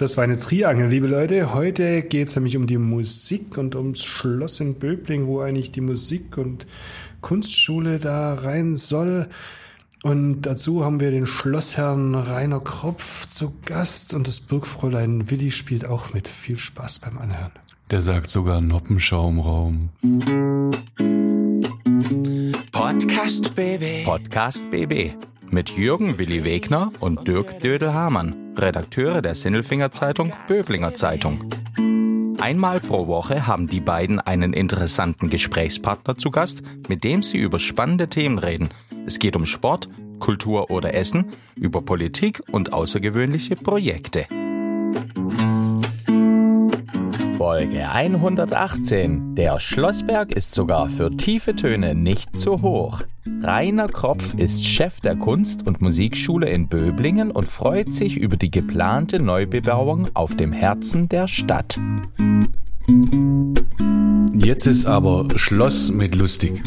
Das 0.00 0.16
war 0.16 0.24
eine 0.24 0.38
Triangel, 0.38 0.88
liebe 0.88 1.06
Leute. 1.06 1.52
Heute 1.52 2.02
geht 2.02 2.28
es 2.28 2.34
nämlich 2.34 2.56
um 2.56 2.66
die 2.66 2.78
Musik 2.78 3.58
und 3.58 3.74
ums 3.74 4.02
Schloss 4.02 4.58
in 4.58 4.76
Böbling, 4.78 5.26
wo 5.26 5.42
eigentlich 5.42 5.72
die 5.72 5.82
Musik- 5.82 6.38
und 6.38 6.66
Kunstschule 7.20 7.98
da 7.98 8.32
rein 8.32 8.76
soll. 8.76 9.28
Und 10.02 10.40
dazu 10.40 10.86
haben 10.86 11.00
wir 11.00 11.10
den 11.10 11.26
Schlossherrn 11.26 12.14
Rainer 12.14 12.60
Kropf 12.60 13.26
zu 13.26 13.52
Gast 13.66 14.14
und 14.14 14.26
das 14.26 14.40
Burgfräulein 14.40 15.30
Willi 15.30 15.50
spielt 15.50 15.84
auch 15.84 16.14
mit. 16.14 16.28
Viel 16.28 16.56
Spaß 16.56 17.00
beim 17.00 17.18
Anhören. 17.18 17.52
Der 17.90 18.00
sagt 18.00 18.30
sogar 18.30 18.62
Noppenschaumraum. 18.62 19.90
Podcast 22.72 23.54
BB. 23.54 24.06
Podcast 24.06 24.70
BB 24.70 25.12
mit 25.50 25.70
Jürgen 25.70 26.18
Willi 26.18 26.44
Wegner 26.44 26.92
und 27.00 27.26
Dirk 27.26 27.60
Dödel-Hamann, 27.60 28.49
Redakteure 28.60 29.22
der 29.22 29.34
Sinnelfinger 29.34 29.90
Zeitung 29.90 30.32
Böblinger 30.46 30.94
Zeitung. 30.94 31.44
Einmal 32.40 32.80
pro 32.80 33.06
Woche 33.06 33.46
haben 33.46 33.68
die 33.68 33.80
beiden 33.80 34.20
einen 34.20 34.52
interessanten 34.52 35.30
Gesprächspartner 35.30 36.16
zu 36.16 36.30
Gast, 36.30 36.62
mit 36.88 37.04
dem 37.04 37.22
sie 37.22 37.38
über 37.38 37.58
spannende 37.58 38.08
Themen 38.08 38.38
reden. 38.38 38.68
Es 39.06 39.18
geht 39.18 39.36
um 39.36 39.46
Sport, 39.46 39.88
Kultur 40.18 40.70
oder 40.70 40.94
Essen, 40.94 41.32
über 41.54 41.82
Politik 41.82 42.42
und 42.50 42.72
außergewöhnliche 42.72 43.56
Projekte. 43.56 44.26
Folge 47.40 47.88
118. 47.88 49.34
Der 49.34 49.58
Schlossberg 49.60 50.30
ist 50.30 50.52
sogar 50.52 50.90
für 50.90 51.10
tiefe 51.10 51.56
Töne 51.56 51.94
nicht 51.94 52.38
zu 52.38 52.60
hoch. 52.60 53.00
Rainer 53.40 53.88
Kropf 53.88 54.34
ist 54.34 54.66
Chef 54.66 55.00
der 55.00 55.16
Kunst- 55.16 55.66
und 55.66 55.80
Musikschule 55.80 56.50
in 56.50 56.68
Böblingen 56.68 57.30
und 57.30 57.48
freut 57.48 57.94
sich 57.94 58.18
über 58.18 58.36
die 58.36 58.50
geplante 58.50 59.20
Neubebauung 59.20 60.08
auf 60.12 60.36
dem 60.36 60.52
Herzen 60.52 61.08
der 61.08 61.28
Stadt. 61.28 61.80
Jetzt 64.34 64.66
ist 64.66 64.84
aber 64.84 65.26
Schloss 65.36 65.90
mit 65.90 66.14
lustig. 66.14 66.62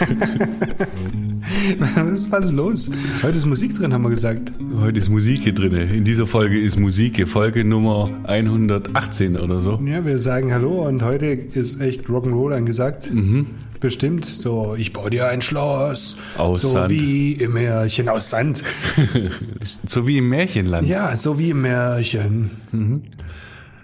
Was 1.78 2.30
war 2.30 2.40
los? 2.52 2.90
Heute 3.22 3.34
ist 3.34 3.46
Musik 3.46 3.76
drin, 3.76 3.92
haben 3.92 4.02
wir 4.02 4.10
gesagt. 4.10 4.52
Heute 4.80 4.98
ist 4.98 5.08
Musik 5.08 5.40
hier 5.42 5.54
drin. 5.54 5.72
In 5.72 6.04
dieser 6.04 6.26
Folge 6.26 6.60
ist 6.60 6.78
Musik, 6.78 7.26
Folge 7.28 7.64
Nummer 7.64 8.10
118 8.24 9.36
oder 9.36 9.60
so. 9.60 9.80
Ja, 9.84 10.04
wir 10.04 10.18
sagen 10.18 10.52
Hallo 10.52 10.86
und 10.86 11.02
heute 11.02 11.26
ist 11.26 11.80
echt 11.80 12.06
Rock'n'Roll 12.06 12.54
angesagt. 12.54 13.12
Mhm. 13.12 13.46
Bestimmt. 13.80 14.24
So, 14.24 14.74
ich 14.76 14.92
baue 14.92 15.10
dir 15.10 15.28
ein 15.28 15.42
Schloss. 15.42 16.16
Aus 16.36 16.62
so 16.62 16.68
Sand. 16.68 16.90
wie 16.90 17.32
im 17.32 17.54
Märchen 17.54 18.08
aus 18.08 18.30
Sand. 18.30 18.62
So 19.86 20.06
wie 20.06 20.18
im 20.18 20.28
Märchenland. 20.28 20.86
Ja, 20.86 21.16
so 21.16 21.38
wie 21.38 21.50
im 21.50 21.62
Märchen. 21.62 22.50
Mhm. 22.70 23.02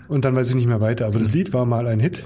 Und 0.09 0.25
dann 0.25 0.36
weiß 0.36 0.51
ich 0.51 0.55
nicht 0.57 0.67
mehr 0.69 0.81
weiter. 0.81 1.07
Aber 1.07 1.19
das 1.19 1.33
Lied 1.33 1.53
war 1.53 1.64
mal 1.64 1.86
ein 1.86 1.98
Hit. 2.01 2.25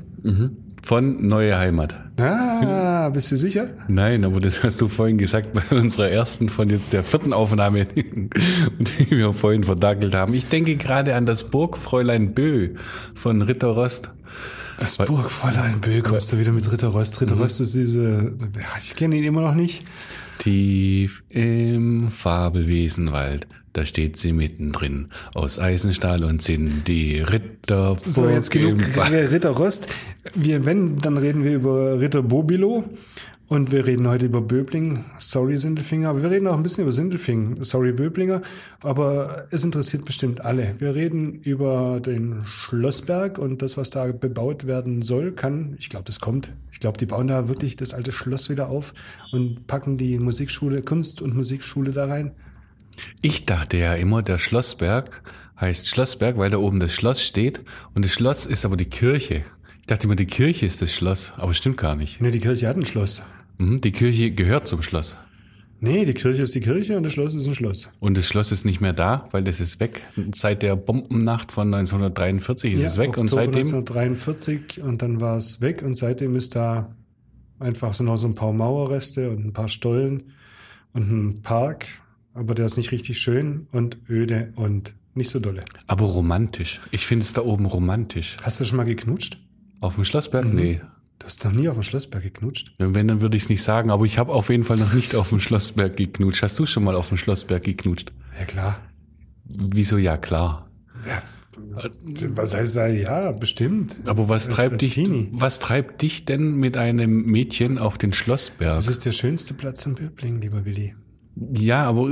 Von 0.86 1.26
Neue 1.26 1.58
Heimat. 1.58 2.00
Ah, 2.16 3.08
bist 3.08 3.32
du 3.32 3.36
sicher? 3.36 3.70
Nein, 3.88 4.24
aber 4.24 4.38
das 4.38 4.62
hast 4.62 4.80
du 4.80 4.86
vorhin 4.86 5.18
gesagt 5.18 5.52
bei 5.52 5.76
unserer 5.76 6.10
ersten 6.10 6.48
von 6.48 6.70
jetzt 6.70 6.92
der 6.92 7.02
vierten 7.02 7.32
Aufnahme, 7.32 7.86
die 7.96 9.10
wir 9.10 9.32
vorhin 9.32 9.64
verdackelt 9.64 10.14
haben. 10.14 10.32
Ich 10.32 10.46
denke 10.46 10.76
gerade 10.76 11.16
an 11.16 11.26
das 11.26 11.50
Burgfräulein 11.50 12.34
Bö 12.34 12.74
von 13.16 13.42
Ritter 13.42 13.66
Rost. 13.66 14.12
Das 14.78 14.98
Burgfräulein 14.98 15.80
Bö, 15.80 16.02
kommst 16.02 16.32
du 16.32 16.38
wieder 16.38 16.52
mit 16.52 16.70
Ritter 16.70 16.86
Rost. 16.86 17.20
Mhm. 17.20 17.26
Ritter 17.26 17.42
Rost 17.42 17.60
ist 17.60 17.74
diese, 17.74 18.36
ich 18.78 18.94
kenne 18.94 19.16
ihn 19.16 19.24
immer 19.24 19.40
noch 19.40 19.56
nicht. 19.56 19.82
Tief 20.38 21.24
im 21.30 22.12
Fabelwesenwald, 22.12 23.48
da 23.76 23.84
steht 23.84 24.16
sie 24.16 24.32
mittendrin, 24.32 25.08
aus 25.34 25.58
Eisenstahl 25.58 26.24
und 26.24 26.40
Zinn, 26.40 26.82
die 26.86 27.20
Ritter. 27.20 27.96
So, 28.02 28.28
jetzt 28.28 28.50
genug 28.50 28.80
im 28.80 28.96
Wald. 28.96 29.30
Ritter 29.30 29.50
Rost. 29.50 29.88
Wir, 30.34 30.64
wenn, 30.64 30.96
dann 30.96 31.18
reden 31.18 31.44
wir 31.44 31.54
über 31.54 32.00
Ritter 32.00 32.22
Bobilo. 32.22 32.84
Und 33.48 33.70
wir 33.70 33.86
reden 33.86 34.08
heute 34.08 34.26
über 34.26 34.40
Böbling. 34.40 35.04
Sorry, 35.20 35.56
Sindelfinger. 35.56 36.08
Aber 36.08 36.22
wir 36.22 36.30
reden 36.30 36.48
auch 36.48 36.56
ein 36.56 36.64
bisschen 36.64 36.82
über 36.82 36.92
Sindelfing. 36.92 37.62
Sorry, 37.62 37.92
Böblinger. 37.92 38.42
Aber 38.80 39.46
es 39.50 39.62
interessiert 39.62 40.04
bestimmt 40.04 40.40
alle. 40.40 40.74
Wir 40.78 40.96
reden 40.96 41.34
über 41.42 42.00
den 42.00 42.42
Schlossberg 42.46 43.38
und 43.38 43.62
das, 43.62 43.76
was 43.76 43.90
da 43.90 44.10
bebaut 44.10 44.66
werden 44.66 45.02
soll, 45.02 45.32
kann, 45.32 45.76
ich 45.78 45.90
glaube, 45.90 46.06
das 46.06 46.18
kommt. 46.18 46.50
Ich 46.72 46.80
glaube, 46.80 46.98
die 46.98 47.06
bauen 47.06 47.28
da 47.28 47.48
wirklich 47.48 47.76
das 47.76 47.94
alte 47.94 48.10
Schloss 48.10 48.50
wieder 48.50 48.68
auf 48.68 48.94
und 49.30 49.68
packen 49.68 49.96
die 49.96 50.18
Musikschule, 50.18 50.82
Kunst- 50.82 51.22
und 51.22 51.36
Musikschule 51.36 51.92
da 51.92 52.06
rein. 52.06 52.32
Ich 53.22 53.46
dachte 53.46 53.76
ja 53.76 53.94
immer, 53.94 54.22
der 54.22 54.38
Schlossberg 54.38 55.22
heißt 55.60 55.88
Schlossberg, 55.88 56.38
weil 56.38 56.50
da 56.50 56.58
oben 56.58 56.80
das 56.80 56.92
Schloss 56.92 57.22
steht 57.22 57.62
und 57.94 58.04
das 58.04 58.12
Schloss 58.12 58.46
ist 58.46 58.64
aber 58.64 58.76
die 58.76 58.86
Kirche. 58.86 59.42
Ich 59.80 59.86
dachte 59.86 60.06
immer, 60.06 60.16
die 60.16 60.26
Kirche 60.26 60.66
ist 60.66 60.82
das 60.82 60.92
Schloss, 60.92 61.32
aber 61.36 61.54
stimmt 61.54 61.76
gar 61.76 61.94
nicht. 61.94 62.20
Ne, 62.20 62.30
die 62.30 62.40
Kirche 62.40 62.68
hat 62.68 62.76
ein 62.76 62.84
Schloss. 62.84 63.22
Mhm, 63.58 63.80
Die 63.80 63.92
Kirche 63.92 64.32
gehört 64.32 64.68
zum 64.68 64.82
Schloss. 64.82 65.16
Nee, 65.78 66.06
die 66.06 66.14
Kirche 66.14 66.42
ist 66.42 66.54
die 66.54 66.60
Kirche 66.60 66.96
und 66.96 67.02
das 67.02 67.12
Schloss 67.12 67.34
ist 67.34 67.46
ein 67.46 67.54
Schloss. 67.54 67.90
Und 68.00 68.16
das 68.16 68.26
Schloss 68.26 68.50
ist 68.50 68.64
nicht 68.64 68.80
mehr 68.80 68.94
da, 68.94 69.28
weil 69.30 69.44
das 69.44 69.60
ist 69.60 69.78
weg. 69.78 70.02
Seit 70.32 70.62
der 70.62 70.74
Bombennacht 70.74 71.52
von 71.52 71.72
1943 71.72 72.72
ist 72.74 72.84
es 72.84 72.98
weg 72.98 73.18
und 73.18 73.26
Oktober 73.26 73.42
seitdem 73.44 73.66
1943 73.66 74.82
und 74.82 75.02
dann 75.02 75.20
war 75.20 75.36
es 75.36 75.60
weg 75.60 75.82
und 75.82 75.96
seitdem 75.96 76.34
ist 76.34 76.56
da 76.56 76.96
einfach 77.58 77.92
so 77.92 78.04
noch 78.04 78.16
so 78.16 78.26
ein 78.26 78.34
paar 78.34 78.52
Mauerreste 78.52 79.30
und 79.30 79.44
ein 79.46 79.52
paar 79.52 79.68
Stollen 79.68 80.32
und 80.94 81.10
ein 81.10 81.42
Park, 81.42 81.86
aber 82.36 82.54
der 82.54 82.66
ist 82.66 82.76
nicht 82.76 82.92
richtig 82.92 83.18
schön 83.18 83.66
und 83.72 83.98
öde 84.08 84.52
und 84.56 84.94
nicht 85.14 85.30
so 85.30 85.40
dolle. 85.40 85.62
aber 85.86 86.04
romantisch. 86.04 86.80
Ich 86.90 87.06
finde 87.06 87.24
es 87.24 87.32
da 87.32 87.42
oben 87.42 87.66
romantisch. 87.66 88.36
Hast 88.42 88.60
du 88.60 88.64
schon 88.64 88.76
mal 88.76 88.84
geknutscht? 88.84 89.38
Auf 89.80 89.94
dem 89.94 90.04
Schlossberg? 90.04 90.44
Nee. 90.52 90.80
Du 91.18 91.26
hast 91.26 91.42
noch 91.44 91.52
nie 91.52 91.68
auf 91.68 91.76
dem 91.76 91.82
Schlossberg 91.82 92.22
geknutscht? 92.22 92.74
Wenn, 92.78 93.08
dann 93.08 93.22
würde 93.22 93.36
ich 93.38 93.44
es 93.44 93.48
nicht 93.48 93.62
sagen, 93.62 93.90
aber 93.90 94.04
ich 94.04 94.18
habe 94.18 94.32
auf 94.32 94.50
jeden 94.50 94.64
Fall 94.64 94.76
noch 94.76 94.92
nicht 94.92 95.14
auf 95.14 95.30
dem 95.30 95.40
Schlossberg 95.40 95.96
geknutscht. 95.96 96.42
Hast 96.42 96.58
du 96.58 96.66
schon 96.66 96.84
mal 96.84 96.94
auf 96.94 97.08
dem 97.08 97.16
Schlossberg 97.16 97.62
geknutscht? 97.64 98.12
Ja 98.38 98.44
klar. 98.44 98.78
Wieso? 99.46 99.96
Ja, 99.96 100.18
klar. 100.18 100.68
Ja, 101.06 101.22
was 102.34 102.54
heißt 102.54 102.76
da? 102.76 102.86
Ja, 102.86 103.32
bestimmt. 103.32 104.00
Aber 104.04 104.28
was 104.28 104.48
treibt 104.50 104.74
als 104.74 104.80
dich, 104.82 104.94
Teenie. 104.94 105.28
was 105.32 105.58
treibt 105.58 106.02
dich 106.02 106.26
denn 106.26 106.56
mit 106.56 106.76
einem 106.76 107.22
Mädchen 107.24 107.78
auf 107.78 107.96
den 107.96 108.12
Schlossberg? 108.12 108.76
Das 108.76 108.88
ist 108.88 109.06
der 109.06 109.12
schönste 109.12 109.54
Platz 109.54 109.86
in 109.86 109.94
Böbling, 109.94 110.40
lieber 110.42 110.66
Willi. 110.66 110.94
Ja, 111.36 111.84
aber 111.84 112.08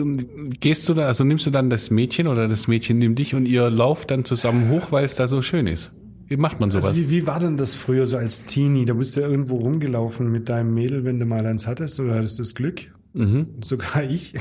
gehst 0.60 0.88
du 0.88 0.94
da, 0.94 1.06
also 1.06 1.24
nimmst 1.24 1.46
du 1.46 1.50
dann 1.50 1.70
das 1.70 1.90
Mädchen 1.90 2.26
oder 2.26 2.46
das 2.46 2.68
Mädchen 2.68 2.98
nimmt 2.98 3.18
dich 3.18 3.34
und 3.34 3.46
ihr 3.46 3.70
lauft 3.70 4.10
dann 4.10 4.24
zusammen 4.24 4.68
hoch, 4.68 4.92
weil 4.92 5.04
es 5.04 5.14
da 5.14 5.26
so 5.26 5.40
schön 5.40 5.66
ist? 5.66 5.92
Wie 6.26 6.36
macht 6.36 6.60
man 6.60 6.70
sowas? 6.70 6.88
Also 6.88 7.00
wie, 7.00 7.10
wie 7.10 7.26
war 7.26 7.40
denn 7.40 7.56
das 7.56 7.74
früher 7.74 8.06
so 8.06 8.16
als 8.16 8.44
Teenie? 8.46 8.84
Da 8.84 8.94
bist 8.94 9.16
du 9.16 9.20
ja 9.20 9.28
irgendwo 9.28 9.56
rumgelaufen 9.56 10.30
mit 10.30 10.48
deinem 10.48 10.74
Mädel, 10.74 11.04
wenn 11.04 11.18
du 11.18 11.26
mal 11.26 11.44
eins 11.46 11.66
hattest 11.66 12.00
oder 12.00 12.14
hattest 12.14 12.38
das 12.38 12.54
Glück. 12.54 12.92
Sogar 13.62 14.02
ich. 14.10 14.34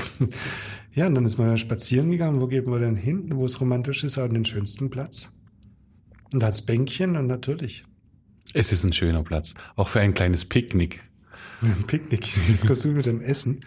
Ja, 0.94 1.06
und 1.06 1.14
dann 1.14 1.24
ist 1.24 1.38
man 1.38 1.48
ja 1.48 1.56
spazieren 1.56 2.10
gegangen. 2.10 2.40
Wo 2.40 2.46
geht 2.46 2.66
man 2.66 2.80
denn 2.80 2.96
hin? 2.96 3.30
Wo 3.34 3.44
es 3.44 3.60
romantisch 3.60 4.04
ist, 4.04 4.18
an 4.18 4.34
den 4.34 4.44
schönsten 4.44 4.90
Platz. 4.90 5.32
Und 6.32 6.42
da 6.42 6.46
hat's 6.48 6.62
Bänkchen 6.62 7.16
und 7.16 7.26
natürlich 7.26 7.84
es 8.54 8.72
ist 8.72 8.84
ein 8.84 8.92
schöner 8.92 9.22
Platz, 9.22 9.52
auch 9.76 9.88
für 9.88 10.00
ein 10.00 10.14
kleines 10.14 10.44
Picknick. 10.44 11.04
Ein 11.66 11.84
Picknick. 11.86 12.48
Jetzt 12.48 12.66
kommst 12.66 12.84
du 12.84 12.88
mit 12.88 13.06
dem 13.06 13.20
Essen. 13.20 13.60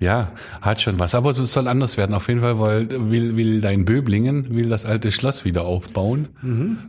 Ja, 0.00 0.32
hat 0.60 0.80
schon 0.80 0.98
was. 0.98 1.14
Aber 1.14 1.30
es 1.30 1.36
soll 1.36 1.68
anders 1.68 1.96
werden. 1.96 2.14
Auf 2.14 2.28
jeden 2.28 2.40
Fall 2.40 2.58
weil, 2.58 3.10
will, 3.10 3.36
will 3.36 3.60
dein 3.60 3.84
Böblingen, 3.84 4.54
will 4.54 4.68
das 4.68 4.84
alte 4.84 5.12
Schloss 5.12 5.44
wieder 5.44 5.64
aufbauen. 5.64 6.28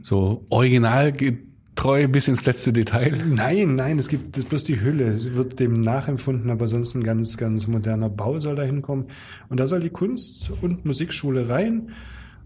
So 0.03 0.45
originalgetreu 0.49 2.07
bis 2.07 2.27
ins 2.27 2.45
letzte 2.45 2.73
Detail. 2.73 3.17
Nein, 3.27 3.75
nein, 3.75 3.99
es 3.99 4.07
gibt 4.07 4.35
das 4.35 4.43
ist 4.43 4.49
bloß 4.49 4.63
die 4.63 4.81
Hülle. 4.81 5.07
Es 5.07 5.33
wird 5.35 5.59
dem 5.59 5.81
nachempfunden, 5.81 6.49
aber 6.49 6.67
sonst 6.67 6.95
ein 6.95 7.03
ganz, 7.03 7.37
ganz 7.37 7.67
moderner 7.67 8.09
Bau 8.09 8.39
soll 8.39 8.55
da 8.55 8.63
hinkommen. 8.63 9.05
Und 9.49 9.59
da 9.59 9.67
soll 9.67 9.81
die 9.81 9.89
Kunst- 9.89 10.51
und 10.61 10.85
Musikschule 10.85 11.49
rein. 11.49 11.91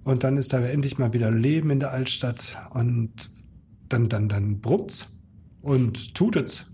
Und 0.03 0.23
dann 0.23 0.37
ist 0.37 0.53
da 0.53 0.59
endlich 0.61 0.97
mal 0.97 1.13
wieder 1.13 1.29
Leben 1.29 1.69
in 1.69 1.79
der 1.79 1.91
Altstadt. 1.91 2.57
Und 2.71 3.11
dann, 3.89 4.09
dann, 4.09 4.29
dann 4.29 4.59
brummt's 4.59 5.21
und 5.61 6.15
tutet's. 6.15 6.67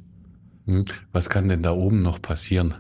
Hm, 0.67 0.85
Was 1.11 1.29
kann 1.29 1.49
denn 1.49 1.63
da 1.63 1.71
oben 1.71 2.01
noch 2.01 2.21
passieren, 2.21 2.75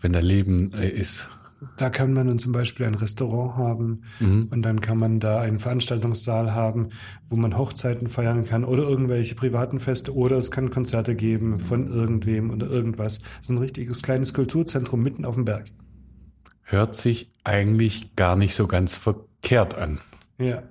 wenn 0.00 0.12
da 0.12 0.20
Leben 0.20 0.72
äh, 0.72 0.88
ist? 0.88 1.28
Da 1.76 1.90
kann 1.90 2.14
man 2.14 2.26
dann 2.26 2.38
zum 2.38 2.52
Beispiel 2.52 2.86
ein 2.86 2.94
Restaurant 2.94 3.58
haben 3.58 4.00
und 4.18 4.62
dann 4.62 4.80
kann 4.80 4.96
man 4.96 5.20
da 5.20 5.42
einen 5.42 5.58
Veranstaltungssaal 5.58 6.54
haben, 6.54 6.88
wo 7.28 7.36
man 7.36 7.58
Hochzeiten 7.58 8.08
feiern 8.08 8.46
kann 8.46 8.64
oder 8.64 8.84
irgendwelche 8.84 9.34
privaten 9.34 9.78
Feste 9.78 10.14
oder 10.16 10.38
es 10.38 10.50
kann 10.50 10.70
Konzerte 10.70 11.14
geben 11.14 11.58
von 11.58 11.86
irgendwem 11.86 12.48
oder 12.50 12.66
irgendwas. 12.66 13.22
So 13.42 13.52
ein 13.52 13.58
richtiges 13.58 14.00
kleines 14.02 14.32
Kulturzentrum 14.32 15.02
mitten 15.02 15.26
auf 15.26 15.34
dem 15.34 15.44
Berg. 15.44 15.66
Hört 16.62 16.96
sich 16.96 17.30
eigentlich 17.44 18.16
gar 18.16 18.36
nicht 18.36 18.54
so 18.54 18.66
ganz 18.66 18.94
verkehrt 18.96 19.74
an. 19.74 20.00
Ja. 20.38 20.62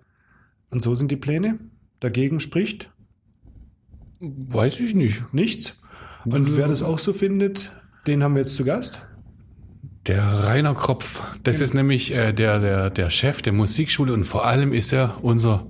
Und 0.72 0.82
so 0.82 0.96
sind 0.96 1.12
die 1.12 1.18
Pläne. 1.18 1.60
Dagegen 2.00 2.40
spricht 2.40 2.92
Weiß 4.22 4.80
ich 4.80 4.96
nicht. 4.96 5.34
nichts. 5.34 5.79
Und 6.26 6.58
wer 6.58 6.68
das 6.68 6.84
auch 6.84 7.00
so 7.00 7.14
findet, 7.14 7.72
den 8.08 8.24
haben 8.24 8.36
wir 8.36 8.40
jetzt 8.40 8.56
zu 8.56 8.66
Gast. 8.66 9.02
Der 10.08 10.24
Rainer 10.24 10.76
Kropf. 10.76 11.22
Das 11.44 11.62
ist 11.62 11.74
nämlich 11.74 12.14
äh, 12.14 12.34
der, 12.34 12.60
der, 12.60 12.90
der 12.90 13.10
Chef 13.10 13.42
der 13.42 13.54
Musikschule 13.54 14.14
und 14.14 14.24
vor 14.24 14.46
allem 14.46 14.74
ist 14.74 14.92
er 14.92 15.16
unser 15.22 15.68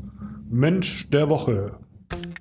Mensch 0.49 1.09
der 1.09 1.29
Woche. 1.29 1.77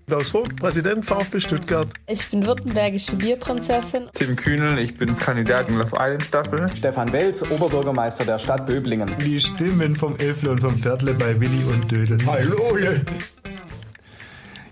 Klaus 0.06 0.30
Vogt, 0.30 0.56
Präsident 0.56 1.04
VfB 1.04 1.40
Stuttgart. 1.40 1.88
Ich 2.06 2.30
bin 2.30 2.46
württembergische 2.46 3.16
Bierprinzessin. 3.16 4.04
Tim 4.14 4.36
Kühnel, 4.36 4.78
ich 4.78 4.96
bin 4.96 5.18
Kandidat 5.18 5.68
in 5.68 5.76
Love 5.76 5.92
Island 5.98 6.22
Staffel. 6.22 6.70
Stefan 6.74 7.12
Welz, 7.12 7.42
Oberbürgermeister 7.42 8.24
der 8.24 8.38
Stadt 8.38 8.64
Böblingen. 8.64 9.10
Die 9.22 9.38
Stimmen 9.38 9.94
vom 9.96 10.16
Elfle 10.16 10.50
und 10.50 10.60
vom 10.60 10.78
Viertle 10.78 11.12
bei 11.12 11.38
Willi 11.38 11.62
und 11.70 11.90
Dödel. 11.90 12.18
Hallo! 12.26 12.78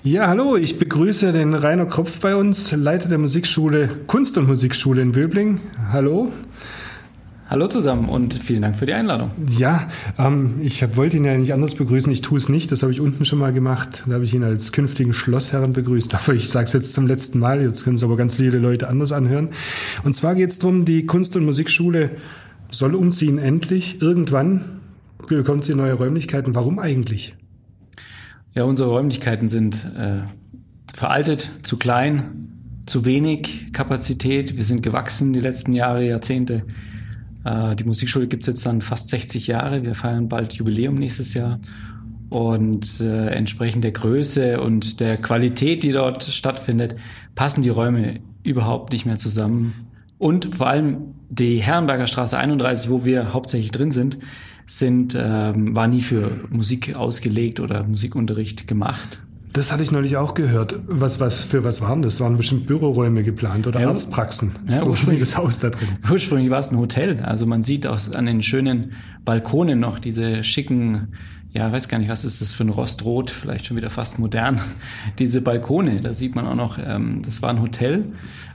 Ja, 0.07 0.29
hallo, 0.29 0.57
ich 0.57 0.79
begrüße 0.79 1.33
den 1.33 1.53
Rainer 1.53 1.85
Kropf 1.85 2.21
bei 2.21 2.37
uns, 2.37 2.71
Leiter 2.71 3.09
der 3.09 3.19
Musikschule, 3.19 3.89
Kunst- 4.07 4.39
und 4.39 4.47
Musikschule 4.47 5.03
in 5.03 5.11
Böbling. 5.11 5.59
Hallo. 5.91 6.31
Hallo 7.51 7.67
zusammen 7.67 8.09
und 8.09 8.33
vielen 8.35 8.63
Dank 8.63 8.77
für 8.77 8.87
die 8.87 8.93
Einladung. 8.93 9.33
Ja, 9.59 9.89
ähm, 10.17 10.61
ich 10.63 10.81
hab, 10.85 10.97
wollte 10.97 11.17
ihn 11.17 11.25
ja 11.25 11.37
nicht 11.37 11.53
anders 11.53 11.75
begrüßen. 11.75 12.13
Ich 12.13 12.23
tue 12.23 12.39
es 12.39 12.49
nicht. 12.49 12.71
Das 12.71 12.85
habe 12.85 12.93
ich 12.93 13.01
unten 13.01 13.25
schon 13.25 13.41
mal 13.41 13.53
gemacht. 13.53 14.05
Da 14.07 14.15
habe 14.15 14.25
ich 14.25 14.33
ihn 14.33 14.45
als 14.45 14.71
künftigen 14.71 15.13
Schlossherren 15.13 15.73
begrüßt. 15.73 16.15
Aber 16.25 16.35
ich 16.35 16.51
sage 16.51 16.67
es 16.67 16.73
jetzt 16.73 16.95
zum 16.95 17.09
letzten 17.09 17.41
Mal. 17.41 17.61
Jetzt 17.61 17.83
können 17.83 17.97
es 17.97 18.05
aber 18.05 18.17
ganz 18.17 18.37
viele 18.37 18.61
Leute 18.61 18.87
anders 18.87 19.11
anhören. 19.11 19.49
Und 20.05 20.13
zwar 20.13 20.37
geht 20.37 20.51
es 20.51 20.61
darum, 20.61 20.85
die 20.85 21.05
Kunst- 21.07 21.37
und 21.37 21.45
Musikschule 21.45 22.13
soll 22.71 22.95
umziehen 22.95 23.39
endlich. 23.39 24.01
Irgendwann 24.01 24.83
bekommt 25.29 25.65
sie 25.65 25.75
neue 25.75 25.95
Räumlichkeiten. 25.95 26.55
Warum 26.55 26.79
eigentlich? 26.79 27.35
Ja, 28.57 28.65
unsere 28.65 28.89
Räumlichkeiten 28.89 29.49
sind 29.49 29.85
äh, 29.85 30.23
veraltet, 30.91 31.51
zu 31.63 31.77
klein, 31.77 32.81
zu 32.87 33.05
wenig 33.05 33.71
Kapazität. 33.75 34.57
Wir 34.57 34.65
sind 34.65 34.83
gewachsen 34.83 35.35
die 35.35 35.41
letzten 35.41 35.75
Jahre, 35.75 36.07
Jahrzehnte. 36.07 36.63
Äh, 37.45 37.77
die 37.77 37.85
Musikschule 37.85 38.29
gibt's 38.29 38.47
jetzt 38.47 38.65
dann 38.65 38.81
fast 38.81 39.11
60 39.11 39.47
Jahre. 39.47 39.83
Wir 39.83 39.95
feiern 39.95 40.31
bald 40.31 40.55
Jubiläum 40.55 40.95
nächstes 40.95 41.35
Jahr. 41.35 41.61
Und 42.31 42.99
äh, 43.03 43.27
entsprechend 43.29 43.85
der 43.85 43.93
Größe 43.93 44.59
und 44.59 45.01
der 45.01 45.19
Qualität, 45.19 45.83
die 45.83 45.93
dort 45.93 46.25
stattfindet, 46.25 46.97
passen 47.35 47.61
die 47.61 47.69
Räume 47.69 48.21
überhaupt 48.43 48.91
nicht 48.91 49.05
mehr 49.05 49.19
zusammen. 49.19 49.75
Und 50.17 50.55
vor 50.55 50.69
allem 50.69 51.15
die 51.29 51.59
Herrenberger 51.59 52.07
Straße 52.07 52.39
31, 52.39 52.89
wo 52.89 53.05
wir 53.05 53.35
hauptsächlich 53.35 53.71
drin 53.71 53.91
sind, 53.91 54.17
sind 54.67 55.17
ähm, 55.19 55.75
war 55.75 55.87
nie 55.89 56.03
für 56.03 56.31
Musik 56.51 56.95
ausgelegt 56.95 57.61
oder 57.61 57.85
Musikunterricht 57.85 58.67
gemacht. 58.67 59.21
Das 59.53 59.73
hatte 59.73 59.83
ich 59.83 59.91
neulich 59.91 60.17
auch 60.19 60.35
gehört. 60.35 60.75
Was, 60.87 61.19
was, 61.19 61.41
für 61.43 61.65
was 61.65 61.81
waren 61.81 62.03
das? 62.03 62.21
Waren 62.21 62.37
bestimmt 62.37 62.67
Büroräume 62.67 63.23
geplant 63.23 63.67
oder 63.67 63.81
Ja. 63.81 63.89
Arztpraxen? 63.89 64.53
Ja, 64.69 64.81
so 64.81 64.87
ursprünglich- 64.87 65.21
sieht 65.27 65.35
das 65.35 65.37
aus 65.43 65.59
da 65.61 65.71
drin. 65.71 65.89
Ursprünglich 66.11 66.51
war 66.51 66.59
es 66.59 66.73
ein 66.73 66.79
Hotel. 66.79 67.23
Also 67.23 67.47
man 67.47 67.63
sieht 67.63 67.87
auch 67.87 67.99
an 68.13 68.27
den 68.27 68.43
schönen 68.43 68.93
Balkonen 69.25 69.79
noch 69.81 69.99
diese 69.99 70.45
schicken, 70.45 71.15
ja, 71.55 71.73
weiß 71.73 71.89
gar 71.89 71.97
nicht, 71.99 72.11
was 72.11 72.23
ist 72.27 72.43
das 72.43 72.53
für 72.53 72.65
ein 72.65 72.69
Rostrot, 72.69 73.31
vielleicht 73.31 73.65
schon 73.65 73.79
wieder 73.79 73.89
fast 73.89 74.19
modern. 74.19 74.61
Diese 75.19 75.41
Balkone, 75.41 76.03
da 76.03 76.13
sieht 76.13 76.35
man 76.35 76.47
auch 76.47 76.55
noch, 76.55 76.79
ähm, 76.79 77.23
das 77.25 77.41
war 77.41 77.49
ein 77.49 77.63
Hotel. 77.63 78.05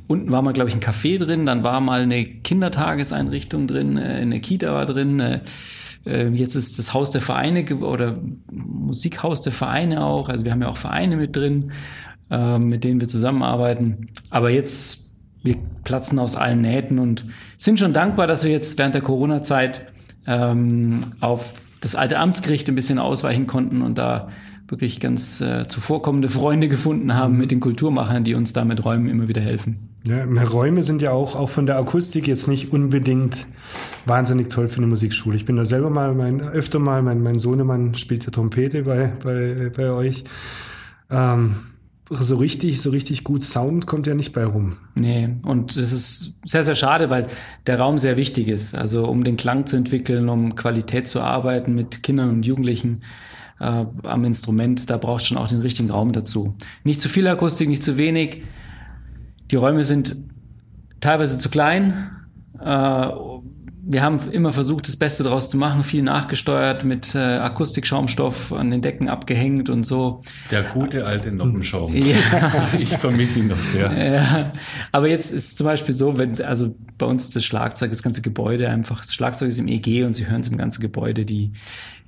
Unten 0.06 0.30
war 0.30 0.44
mal, 0.44 0.52
glaube 0.54 0.70
ich, 0.70 0.76
ein 0.76 0.82
Café 0.82 1.18
drin, 1.18 1.48
dann 1.48 1.64
war 1.64 1.82
mal 1.82 2.02
eine 2.02 2.24
Kindertageseinrichtung 2.26 3.66
drin, 3.66 3.98
äh, 3.98 4.02
eine 4.02 4.40
Kita 4.40 4.72
war 4.74 4.86
drin. 4.86 5.20
Äh, 5.20 5.40
äh, 6.06 6.28
jetzt 6.30 6.56
ist 6.56 6.78
das 6.78 6.94
Haus 6.94 7.12
der 7.12 7.22
Vereine 7.22 7.66
oder 7.78 8.18
Musikhaus 8.52 9.42
der 9.42 9.54
Vereine 9.54 10.04
auch. 10.04 10.30
Also 10.30 10.46
wir 10.46 10.52
haben 10.52 10.62
ja 10.62 10.70
auch 10.70 10.78
Vereine 10.78 11.18
mit 11.18 11.36
drin, 11.36 11.72
äh, 12.30 12.58
mit 12.60 12.84
denen 12.84 13.00
wir 13.02 13.08
zusammenarbeiten. 13.08 14.10
Aber 14.30 14.50
jetzt 14.50 15.12
wir 15.44 15.56
platzen 15.84 16.20
aus 16.20 16.36
allen 16.36 16.62
Nähten 16.62 17.00
und 17.00 17.26
sind 17.58 17.80
schon 17.80 17.94
dankbar, 17.94 18.28
dass 18.28 18.44
wir 18.44 18.52
jetzt 18.52 18.78
während 18.78 18.94
der 18.94 19.02
Corona-Zeit 19.02 19.88
ähm, 20.28 21.02
auf 21.20 21.62
das 21.82 21.96
alte 21.96 22.20
Amtsgericht 22.20 22.70
ein 22.70 22.76
bisschen 22.76 23.00
ausweichen 23.00 23.48
konnten 23.48 23.82
und 23.82 23.98
da 23.98 24.30
wirklich 24.72 25.00
ganz 25.00 25.42
äh, 25.42 25.68
zuvorkommende 25.68 26.30
Freunde 26.30 26.70
gefunden 26.70 27.14
haben 27.14 27.38
mit 27.38 27.52
den 27.52 27.60
Kulturmachern, 27.60 28.24
die 28.24 28.36
uns 28.36 28.54
da 28.54 28.66
mit 28.66 28.84
Räumen 28.84 29.10
immer 29.10 29.28
wieder 29.28 29.42
helfen. 29.42 29.90
Ja, 30.04 30.24
Räume 30.24 30.82
sind 30.82 31.02
ja 31.02 31.12
auch, 31.12 31.36
auch 31.36 31.50
von 31.50 31.66
der 31.68 31.78
Akustik 31.78 32.28
jetzt 32.28 32.48
nicht 32.48 32.72
unbedingt 32.72 33.46
wahnsinnig 34.06 34.50
toll 34.50 34.68
für 34.68 34.78
eine 34.78 34.88
Musikschule. 34.88 35.36
Ich 35.36 35.46
bin 35.46 35.58
da 35.58 35.66
selber 35.66 35.90
mal, 35.90 36.16
mein, 36.16 36.42
öfter 36.42 36.80
mal, 36.80 37.04
mein, 37.04 37.22
mein 37.22 37.38
Sohnemann 37.38 37.94
spielt 37.94 38.26
ja 38.26 38.32
Trompete 38.32 38.84
bei, 38.84 39.12
bei, 39.22 39.72
bei 39.76 39.92
euch. 39.92 40.24
Ähm, 41.12 41.56
so 42.10 42.38
richtig, 42.38 42.82
so 42.82 42.90
richtig 42.90 43.24
gut 43.24 43.44
Sound 43.44 43.86
kommt 43.86 44.08
ja 44.08 44.16
nicht 44.16 44.34
bei 44.34 44.46
rum. 44.46 44.78
Nee, 44.96 45.30
und 45.44 45.78
das 45.78 45.92
ist 45.92 46.34
sehr, 46.46 46.64
sehr 46.64 46.76
schade, 46.76 47.10
weil 47.10 47.28
der 47.68 47.80
Raum 47.80 47.98
sehr 47.98 48.18
wichtig 48.18 48.48
ist. 48.48 48.78
Also 48.78 49.06
um 49.06 49.24
den 49.24 49.38
Klang 49.38 49.66
zu 49.66 49.78
entwickeln, 49.78 50.28
um 50.30 50.56
Qualität 50.56 51.08
zu 51.08 51.22
arbeiten 51.22 51.76
mit 51.76 52.04
Kindern 52.04 52.30
und 52.30 52.46
Jugendlichen 52.46 53.04
äh, 53.62 53.86
am 54.04 54.26
Instrument, 54.26 54.90
da 54.90 54.98
braucht 54.98 55.26
schon 55.26 55.38
auch 55.38 55.48
den 55.48 55.62
richtigen 55.62 55.92
Raum 55.92 56.12
dazu. 56.12 56.56
Nicht 56.84 57.00
zu 57.00 57.10
viel 57.10 57.28
Akustik, 57.28 57.70
nicht 57.70 57.84
zu 57.84 57.98
wenig. 57.98 58.44
Die 59.52 59.56
Räume 59.56 59.84
sind 59.84 60.18
teilweise 61.00 61.38
zu 61.38 61.50
klein. 61.50 62.10
Äh, 62.60 63.08
wir 63.92 64.04
haben 64.04 64.32
immer 64.32 64.54
versucht, 64.54 64.88
das 64.88 64.96
Beste 64.96 65.24
daraus 65.24 65.50
zu 65.50 65.58
machen, 65.58 65.84
viel 65.84 66.02
nachgesteuert, 66.02 66.86
mit 66.86 67.14
äh, 67.14 67.18
Akustikschaumstoff 67.18 68.54
an 68.54 68.72
den 68.72 68.82
Decken 68.82 69.10
abgehängt 69.10 69.70
und 69.70 69.84
so. 69.84 70.22
der 70.50 70.64
gute 70.64 71.06
alte 71.06 71.32
Noppenschaum. 71.32 71.94
Ja. 72.02 72.18
Ich 72.80 72.90
vermisse 72.90 73.40
ihn 73.40 73.48
noch 73.48 73.60
sehr. 73.60 73.92
Ja, 73.92 74.54
aber 74.92 75.08
jetzt 75.08 75.32
ist 75.32 75.58
zum 75.58 75.66
Beispiel 75.66 75.94
so, 75.94 76.18
wenn, 76.18 76.42
also 76.42 76.76
bei 76.98 77.06
uns 77.06 77.32
das 77.32 77.44
Schlagzeug, 77.44 77.90
das 77.90 78.02
ganze 78.02 78.22
Gebäude 78.22 78.70
einfach, 78.70 79.02
das 79.02 79.14
Schlagzeug 79.14 79.50
ist 79.50 79.60
im 79.60 79.68
EG 79.68 80.04
und 80.04 80.14
Sie 80.14 80.28
hören 80.28 80.42
es 80.42 80.48
im 80.48 80.58
ganzen 80.58 80.82
Gebäude, 80.82 81.26
die, 81.26 81.52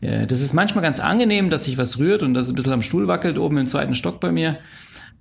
äh, 0.01 0.25
das 0.25 0.41
ist 0.41 0.53
manchmal 0.53 0.83
ganz 0.83 0.99
angenehm, 0.99 1.49
dass 1.49 1.65
sich 1.65 1.77
was 1.77 1.99
rührt 1.99 2.23
und 2.23 2.33
dass 2.33 2.45
es 2.45 2.53
ein 2.53 2.55
bisschen 2.55 2.73
am 2.73 2.81
Stuhl 2.81 3.07
wackelt, 3.07 3.37
oben 3.37 3.57
im 3.57 3.67
zweiten 3.67 3.95
Stock 3.95 4.19
bei 4.19 4.31
mir, 4.31 4.57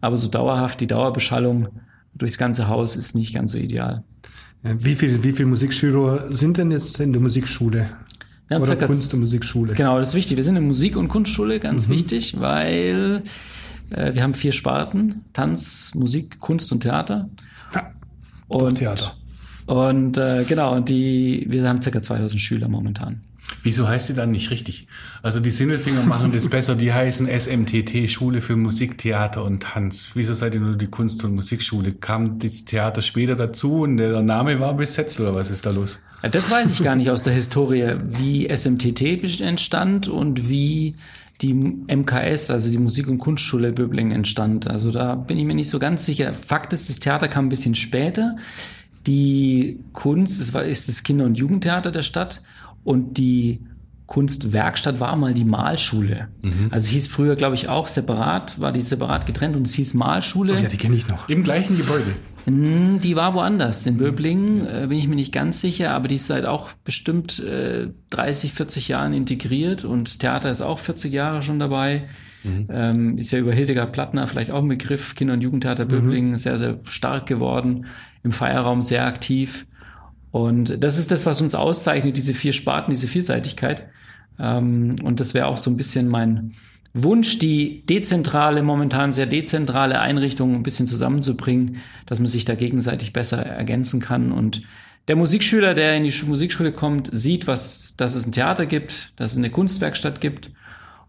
aber 0.00 0.16
so 0.16 0.28
dauerhaft, 0.28 0.80
die 0.80 0.86
Dauerbeschallung 0.86 1.68
durchs 2.14 2.38
ganze 2.38 2.68
Haus 2.68 2.96
ist 2.96 3.14
nicht 3.14 3.34
ganz 3.34 3.52
so 3.52 3.58
ideal. 3.58 4.04
Wie 4.62 4.94
viel, 4.94 5.22
wie 5.24 5.32
viel 5.32 5.46
Musikschüler 5.46 6.32
sind 6.32 6.56
denn 6.58 6.70
jetzt 6.70 7.00
in 7.00 7.12
der 7.12 7.20
Musikschule? 7.20 7.90
Wir 8.48 8.54
haben 8.56 8.62
Oder 8.62 8.72
circa- 8.72 8.86
Kunst- 8.86 9.12
und 9.14 9.20
Musikschule? 9.20 9.72
Genau, 9.74 9.98
das 9.98 10.10
ist 10.10 10.14
wichtig. 10.14 10.36
Wir 10.36 10.44
sind 10.44 10.56
in 10.56 10.66
Musik- 10.66 10.96
und 10.96 11.08
Kunstschule, 11.08 11.58
ganz 11.58 11.88
wichtig, 11.88 12.38
weil 12.40 13.22
äh, 13.90 14.14
wir 14.14 14.22
haben 14.22 14.34
vier 14.34 14.52
Sparten, 14.52 15.24
Tanz, 15.32 15.92
Musik, 15.94 16.38
Kunst 16.38 16.70
und 16.70 16.80
Theater. 16.80 17.28
Ja, 17.74 17.90
Und 18.48 18.76
Theater. 18.76 19.14
Und 19.66 20.18
äh, 20.18 20.44
genau, 20.46 20.74
und 20.76 20.88
die, 20.88 21.46
wir 21.48 21.66
haben 21.68 21.80
circa 21.80 22.02
2000 22.02 22.40
Schüler 22.40 22.68
momentan. 22.68 23.20
Wieso 23.62 23.86
heißt 23.86 24.08
sie 24.08 24.14
dann 24.14 24.32
nicht 24.32 24.50
richtig? 24.50 24.86
Also 25.22 25.38
die 25.38 25.50
Sindelfinger 25.50 26.02
machen 26.04 26.32
das 26.32 26.48
besser, 26.50 26.74
die 26.74 26.92
heißen 26.92 27.28
SMTT, 27.28 28.10
Schule 28.10 28.40
für 28.40 28.56
Musik, 28.56 28.98
Theater 28.98 29.44
und 29.44 29.62
Tanz. 29.62 30.10
Wieso 30.14 30.34
seid 30.34 30.54
ihr 30.54 30.60
nur 30.60 30.76
die 30.76 30.88
Kunst- 30.88 31.22
und 31.24 31.34
Musikschule? 31.34 31.92
Kam 31.92 32.38
das 32.38 32.64
Theater 32.64 33.02
später 33.02 33.36
dazu 33.36 33.82
und 33.82 33.98
der 33.98 34.20
Name 34.22 34.58
war 34.58 34.74
besetzt 34.74 35.20
oder 35.20 35.34
was 35.34 35.50
ist 35.50 35.64
da 35.66 35.70
los? 35.70 36.00
Das 36.30 36.50
weiß 36.50 36.70
ich 36.70 36.84
gar 36.84 36.94
nicht 36.94 37.10
aus 37.10 37.22
der 37.22 37.32
Historie, 37.32 37.96
wie 38.04 38.48
SMTT 38.48 39.40
entstand 39.40 40.08
und 40.08 40.48
wie 40.48 40.94
die 41.40 41.54
MKS, 41.54 42.50
also 42.50 42.70
die 42.70 42.78
Musik- 42.78 43.08
und 43.08 43.18
Kunstschule 43.18 43.72
Böblingen 43.72 44.12
entstand. 44.12 44.68
Also 44.68 44.92
da 44.92 45.16
bin 45.16 45.38
ich 45.38 45.44
mir 45.44 45.54
nicht 45.54 45.68
so 45.68 45.80
ganz 45.80 46.06
sicher. 46.06 46.34
Fakt 46.34 46.72
ist, 46.72 46.88
das 46.88 47.00
Theater 47.00 47.26
kam 47.28 47.46
ein 47.46 47.48
bisschen 47.48 47.74
später. 47.74 48.36
Die 49.08 49.80
Kunst, 49.92 50.40
es 50.40 50.54
war, 50.54 50.64
ist 50.64 50.86
das 50.88 51.02
Kinder- 51.02 51.24
und 51.24 51.36
Jugendtheater 51.36 51.90
der 51.90 52.02
Stadt 52.02 52.42
und 52.84 53.18
die 53.18 53.60
Kunstwerkstatt 54.06 55.00
war 55.00 55.16
mal 55.16 55.32
die 55.32 55.44
Malschule. 55.44 56.28
Also 56.70 56.86
es 56.86 56.88
hieß 56.88 57.06
früher, 57.06 57.34
glaube 57.34 57.54
ich, 57.54 57.68
auch 57.68 57.86
separat, 57.86 58.60
war 58.60 58.70
die 58.72 58.82
separat 58.82 59.24
getrennt 59.24 59.56
und 59.56 59.66
es 59.66 59.74
hieß 59.74 59.94
Malschule. 59.94 60.60
Ja, 60.60 60.68
die 60.68 60.76
kenne 60.76 60.94
ich 60.96 61.08
noch. 61.08 61.28
Im 61.30 61.42
gleichen 61.42 61.78
Gebäude. 61.78 62.12
Die 62.44 63.16
war 63.16 63.34
woanders. 63.34 63.86
In 63.86 63.98
Böblingen 63.98 64.66
äh, 64.66 64.86
bin 64.88 64.98
ich 64.98 65.06
mir 65.06 65.14
nicht 65.14 65.32
ganz 65.32 65.60
sicher, 65.60 65.92
aber 65.92 66.08
die 66.08 66.16
ist 66.16 66.26
seit 66.26 66.44
auch 66.44 66.70
bestimmt 66.84 67.38
äh, 67.38 67.88
30, 68.10 68.52
40 68.52 68.88
Jahren 68.88 69.12
integriert 69.12 69.84
und 69.84 70.18
Theater 70.18 70.50
ist 70.50 70.60
auch 70.60 70.80
40 70.80 71.12
Jahre 71.12 71.42
schon 71.42 71.58
dabei. 71.58 72.08
Ähm, 72.68 73.18
ist 73.18 73.30
ja 73.30 73.38
über 73.38 73.52
Hildegard 73.52 73.92
Plattner 73.92 74.26
vielleicht 74.26 74.50
auch 74.50 74.62
ein 74.62 74.68
Begriff. 74.68 75.14
Kinder- 75.14 75.34
und 75.34 75.42
Jugendtheater 75.42 75.84
Böblingen 75.84 76.36
sehr, 76.38 76.58
sehr 76.58 76.80
stark 76.82 77.26
geworden. 77.26 77.86
Im 78.24 78.32
Feierraum 78.32 78.82
sehr 78.82 79.06
aktiv. 79.06 79.66
Und 80.32 80.82
das 80.82 80.98
ist 80.98 81.10
das, 81.10 81.26
was 81.26 81.40
uns 81.40 81.54
auszeichnet, 81.54 82.16
diese 82.16 82.34
vier 82.34 82.52
Sparten, 82.52 82.90
diese 82.90 83.06
Vielseitigkeit. 83.06 83.86
Ähm, 84.38 84.96
und 85.04 85.20
das 85.20 85.34
wäre 85.34 85.46
auch 85.46 85.58
so 85.58 85.70
ein 85.70 85.76
bisschen 85.76 86.08
mein 86.08 86.54
Wunsch, 86.94 87.38
die 87.38 87.84
dezentrale, 87.86 88.62
momentan 88.62 89.12
sehr 89.12 89.26
dezentrale 89.26 90.00
Einrichtung 90.00 90.54
ein 90.54 90.62
bisschen 90.62 90.86
zusammenzubringen, 90.86 91.76
dass 92.06 92.18
man 92.18 92.28
sich 92.28 92.44
da 92.44 92.54
gegenseitig 92.54 93.12
besser 93.12 93.38
ergänzen 93.44 94.00
kann. 94.00 94.32
Und 94.32 94.62
der 95.08 95.16
Musikschüler, 95.16 95.74
der 95.74 95.96
in 95.96 96.04
die 96.04 96.12
Schu- 96.12 96.26
Musikschule 96.26 96.72
kommt, 96.72 97.08
sieht, 97.12 97.46
was, 97.46 97.96
dass 97.96 98.14
es 98.14 98.26
ein 98.26 98.32
Theater 98.32 98.66
gibt, 98.66 99.12
dass 99.16 99.32
es 99.32 99.38
eine 99.38 99.50
Kunstwerkstatt 99.50 100.20
gibt 100.20 100.50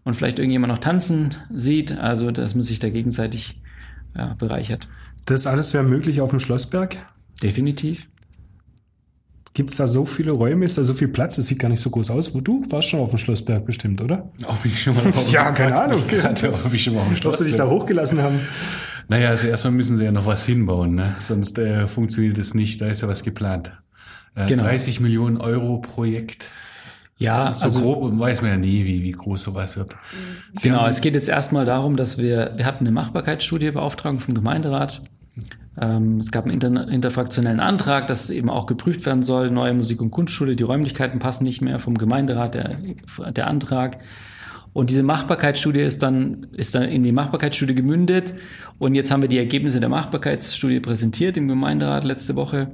und 0.04 0.14
vielleicht 0.14 0.38
irgendjemand 0.38 0.70
noch 0.72 0.80
tanzen 0.80 1.34
sieht. 1.52 1.96
Also, 1.98 2.30
dass 2.30 2.54
man 2.54 2.62
sich 2.62 2.78
da 2.78 2.90
gegenseitig 2.90 3.60
ja, 4.16 4.34
bereichert. 4.34 4.88
Das 5.26 5.46
alles 5.46 5.72
wäre 5.74 5.84
möglich 5.84 6.20
auf 6.20 6.30
dem 6.30 6.40
Schlossberg? 6.40 6.96
Definitiv. 7.42 8.06
Gibt 9.54 9.70
es 9.70 9.76
da 9.76 9.86
so 9.86 10.04
viele 10.04 10.32
Räume? 10.32 10.64
Ist 10.64 10.76
da 10.78 10.84
so 10.84 10.94
viel 10.94 11.08
Platz? 11.08 11.36
Das 11.36 11.46
sieht 11.46 11.60
gar 11.60 11.68
nicht 11.68 11.80
so 11.80 11.88
groß 11.90 12.10
aus. 12.10 12.34
Wo 12.34 12.40
du 12.40 12.64
warst 12.70 12.88
schon 12.88 12.98
auf 13.00 13.10
dem 13.10 13.18
Schlossberg 13.20 13.64
bestimmt, 13.64 14.00
oder? 14.02 14.30
Ob 14.46 14.64
ich 14.64 14.82
schon 14.82 14.94
mal 14.96 15.06
auf 15.08 15.32
Ja, 15.32 15.52
keine 15.52 15.76
Ahnung. 15.80 16.02
Gerade, 16.08 16.48
ob 16.50 16.74
ich 16.74 16.82
schon 16.82 16.94
mal 16.94 17.00
auf 17.00 17.06
dem 17.06 17.12
Ob 17.12 17.18
Schloss 17.18 17.38
sie 17.38 17.44
dich 17.46 17.56
da 17.56 17.68
hochgelassen 17.68 18.20
haben? 18.20 18.40
Naja, 19.08 19.28
also 19.28 19.46
erstmal 19.46 19.72
müssen 19.72 19.96
sie 19.96 20.04
ja 20.04 20.12
noch 20.12 20.26
was 20.26 20.44
hinbauen, 20.46 20.94
ne? 20.94 21.14
sonst 21.20 21.58
äh, 21.58 21.86
funktioniert 21.88 22.36
es 22.38 22.54
nicht. 22.54 22.80
Da 22.80 22.88
ist 22.88 23.02
ja 23.02 23.08
was 23.08 23.22
geplant. 23.22 23.70
Äh, 24.34 24.46
Genau. 24.46 24.64
30 24.64 24.98
Millionen 25.00 25.36
Euro 25.36 25.78
Projekt. 25.78 26.48
Ja, 27.16 27.52
So 27.52 27.66
also 27.66 27.80
grob 27.80 28.18
weiß 28.18 28.42
man 28.42 28.50
ja 28.50 28.56
nie, 28.56 28.84
wie, 28.84 29.04
wie 29.04 29.12
groß 29.12 29.40
sowas 29.44 29.76
wird. 29.76 29.94
Sie 30.54 30.68
Genau, 30.68 30.80
haben- 30.80 30.88
es 30.90 31.00
geht 31.00 31.14
jetzt 31.14 31.28
erstmal 31.28 31.64
darum, 31.64 31.94
dass 31.94 32.18
wir, 32.18 32.54
wir 32.56 32.64
hatten 32.66 32.84
eine 32.84 32.90
Machbarkeitsstudie 32.92 33.70
beauftragen 33.70 34.18
vom 34.18 34.34
Gemeinderat. 34.34 35.00
Ähm, 35.80 36.18
es 36.18 36.30
gab 36.30 36.44
einen 36.44 36.54
inter, 36.54 36.88
interfraktionellen 36.88 37.60
Antrag, 37.60 38.06
dass 38.06 38.30
eben 38.30 38.50
auch 38.50 38.66
geprüft 38.66 39.04
werden 39.06 39.22
soll, 39.22 39.50
neue 39.50 39.74
Musik- 39.74 40.00
und 40.00 40.10
Kunstschule, 40.10 40.56
die 40.56 40.62
Räumlichkeiten 40.62 41.18
passen 41.18 41.44
nicht 41.44 41.60
mehr 41.60 41.78
vom 41.78 41.98
Gemeinderat, 41.98 42.54
der, 42.54 42.78
der 43.32 43.46
Antrag. 43.48 43.98
Und 44.72 44.90
diese 44.90 45.04
Machbarkeitsstudie 45.04 45.80
ist 45.80 46.02
dann, 46.02 46.48
ist 46.52 46.74
dann 46.74 46.82
in 46.82 47.04
die 47.04 47.12
Machbarkeitsstudie 47.12 47.76
gemündet. 47.76 48.34
Und 48.78 48.94
jetzt 48.94 49.10
haben 49.10 49.22
wir 49.22 49.28
die 49.28 49.38
Ergebnisse 49.38 49.78
der 49.78 49.88
Machbarkeitsstudie 49.88 50.80
präsentiert 50.80 51.36
im 51.36 51.46
Gemeinderat 51.46 52.04
letzte 52.04 52.34
Woche 52.34 52.72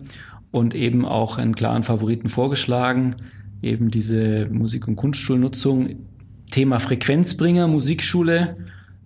und 0.51 0.75
eben 0.75 1.05
auch 1.05 1.37
einen 1.37 1.55
klaren 1.55 1.83
Favoriten 1.83 2.29
vorgeschlagen, 2.29 3.17
eben 3.61 3.91
diese 3.91 4.49
Musik- 4.51 4.89
und 4.89 4.97
Kunstschulnutzung 4.97 6.07
Thema 6.51 6.81
Frequenzbringer, 6.81 7.69
Musikschule. 7.69 8.57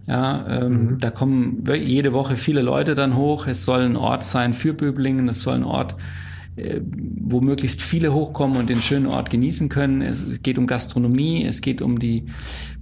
Ja, 0.06 0.46
ähm, 0.62 0.98
da 1.00 1.10
kommen 1.10 1.64
jede 1.74 2.12
Woche 2.12 2.36
viele 2.36 2.60
Leute 2.60 2.94
dann 2.94 3.16
hoch. 3.16 3.46
Es 3.46 3.64
soll 3.64 3.80
ein 3.82 3.96
Ort 3.96 4.22
sein 4.24 4.52
für 4.52 4.74
Böblingen. 4.74 5.28
Es 5.28 5.40
soll 5.42 5.54
ein 5.54 5.64
Ort, 5.64 5.96
äh, 6.56 6.80
wo 7.20 7.40
möglichst 7.40 7.80
viele 7.80 8.12
hochkommen 8.12 8.58
und 8.58 8.68
den 8.68 8.82
schönen 8.82 9.06
Ort 9.06 9.30
genießen 9.30 9.70
können. 9.70 10.02
Es 10.02 10.42
geht 10.42 10.58
um 10.58 10.66
Gastronomie. 10.66 11.44
Es 11.46 11.62
geht 11.62 11.80
um 11.80 11.98
die 11.98 12.24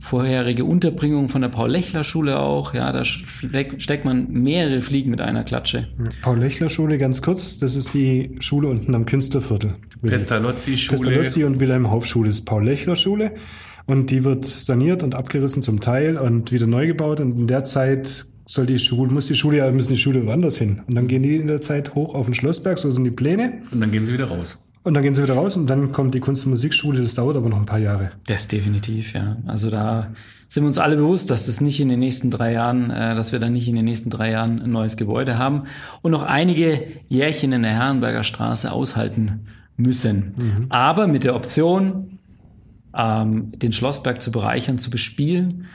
vorherige 0.00 0.64
Unterbringung 0.64 1.28
von 1.28 1.42
der 1.42 1.48
Paul-Lechler-Schule 1.48 2.40
auch. 2.40 2.74
Ja, 2.74 2.90
da 2.90 3.04
steck- 3.04 3.80
steckt 3.80 4.04
man 4.04 4.28
mehrere 4.32 4.80
Fliegen 4.80 5.10
mit 5.12 5.20
einer 5.20 5.44
Klatsche. 5.44 5.86
Paul-Lechler-Schule, 6.22 6.98
ganz 6.98 7.22
kurz. 7.22 7.58
Das 7.58 7.76
ist 7.76 7.94
die 7.94 8.34
Schule 8.40 8.66
unten 8.66 8.96
am 8.96 9.06
Künstlerviertel. 9.06 9.74
Pestalozzi-Schule. 10.02 10.98
Pestalozzi 10.98 11.44
und 11.44 11.60
Wilhelm 11.60 11.88
Hauf-Schule 11.88 12.28
ist 12.30 12.46
Paul-Lechler-Schule. 12.46 13.30
Und 13.86 14.10
die 14.10 14.24
wird 14.24 14.44
saniert 14.44 15.02
und 15.02 15.14
abgerissen 15.14 15.62
zum 15.62 15.80
Teil 15.80 16.16
und 16.16 16.52
wieder 16.52 16.66
neu 16.66 16.86
gebaut. 16.86 17.20
Und 17.20 17.38
in 17.38 17.46
der 17.46 17.64
Zeit 17.64 18.26
soll 18.46 18.66
die 18.66 18.78
Schule, 18.78 19.12
muss 19.12 19.26
die 19.26 19.36
Schule 19.36 19.58
ja, 19.58 19.70
müssen 19.70 19.92
die 19.92 19.98
Schule 19.98 20.26
woanders 20.26 20.56
hin. 20.56 20.82
Und 20.86 20.94
dann 20.94 21.08
gehen 21.08 21.22
die 21.22 21.36
in 21.36 21.46
der 21.46 21.60
Zeit 21.60 21.94
hoch 21.94 22.14
auf 22.14 22.26
den 22.26 22.34
Schlossberg, 22.34 22.78
so 22.78 22.90
sind 22.90 23.04
die 23.04 23.10
Pläne. 23.10 23.62
Und 23.70 23.80
dann 23.80 23.90
gehen 23.90 24.06
sie 24.06 24.12
wieder 24.12 24.26
raus. 24.26 24.62
Und 24.84 24.94
dann 24.94 25.02
gehen 25.04 25.14
sie 25.14 25.22
wieder 25.22 25.34
raus 25.34 25.56
und 25.56 25.70
dann 25.70 25.92
kommt 25.92 26.12
die 26.14 26.20
Kunst- 26.20 26.44
und 26.44 26.50
Musikschule. 26.50 27.00
Das 27.00 27.14
dauert 27.14 27.36
aber 27.36 27.48
noch 27.48 27.58
ein 27.58 27.66
paar 27.66 27.78
Jahre. 27.78 28.10
Das 28.26 28.48
definitiv, 28.48 29.12
ja. 29.12 29.36
Also 29.46 29.70
da 29.70 30.08
sind 30.48 30.64
wir 30.64 30.66
uns 30.66 30.78
alle 30.78 30.96
bewusst, 30.96 31.30
dass 31.30 31.46
das 31.46 31.60
nicht 31.60 31.78
in 31.78 31.88
den 31.88 32.00
nächsten 32.00 32.30
drei 32.30 32.52
Jahren, 32.52 32.90
äh, 32.90 33.14
dass 33.14 33.30
wir 33.30 33.38
dann 33.38 33.52
nicht 33.52 33.68
in 33.68 33.76
den 33.76 33.84
nächsten 33.84 34.10
drei 34.10 34.32
Jahren 34.32 34.60
ein 34.60 34.70
neues 34.70 34.96
Gebäude 34.96 35.38
haben 35.38 35.62
und 36.02 36.10
noch 36.10 36.24
einige 36.24 36.84
Jährchen 37.08 37.52
in 37.52 37.62
der 37.62 37.70
Herrenberger 37.70 38.24
Straße 38.24 38.72
aushalten 38.72 39.46
müssen. 39.76 40.34
Aber 40.68 41.06
mit 41.06 41.24
der 41.24 41.36
Option, 41.36 42.18
ähm, 42.96 43.52
den 43.58 43.72
Schlossberg 43.72 44.20
zu 44.22 44.30
bereichern, 44.32 44.78
zu 44.78 44.90
bespielen, 44.90 45.66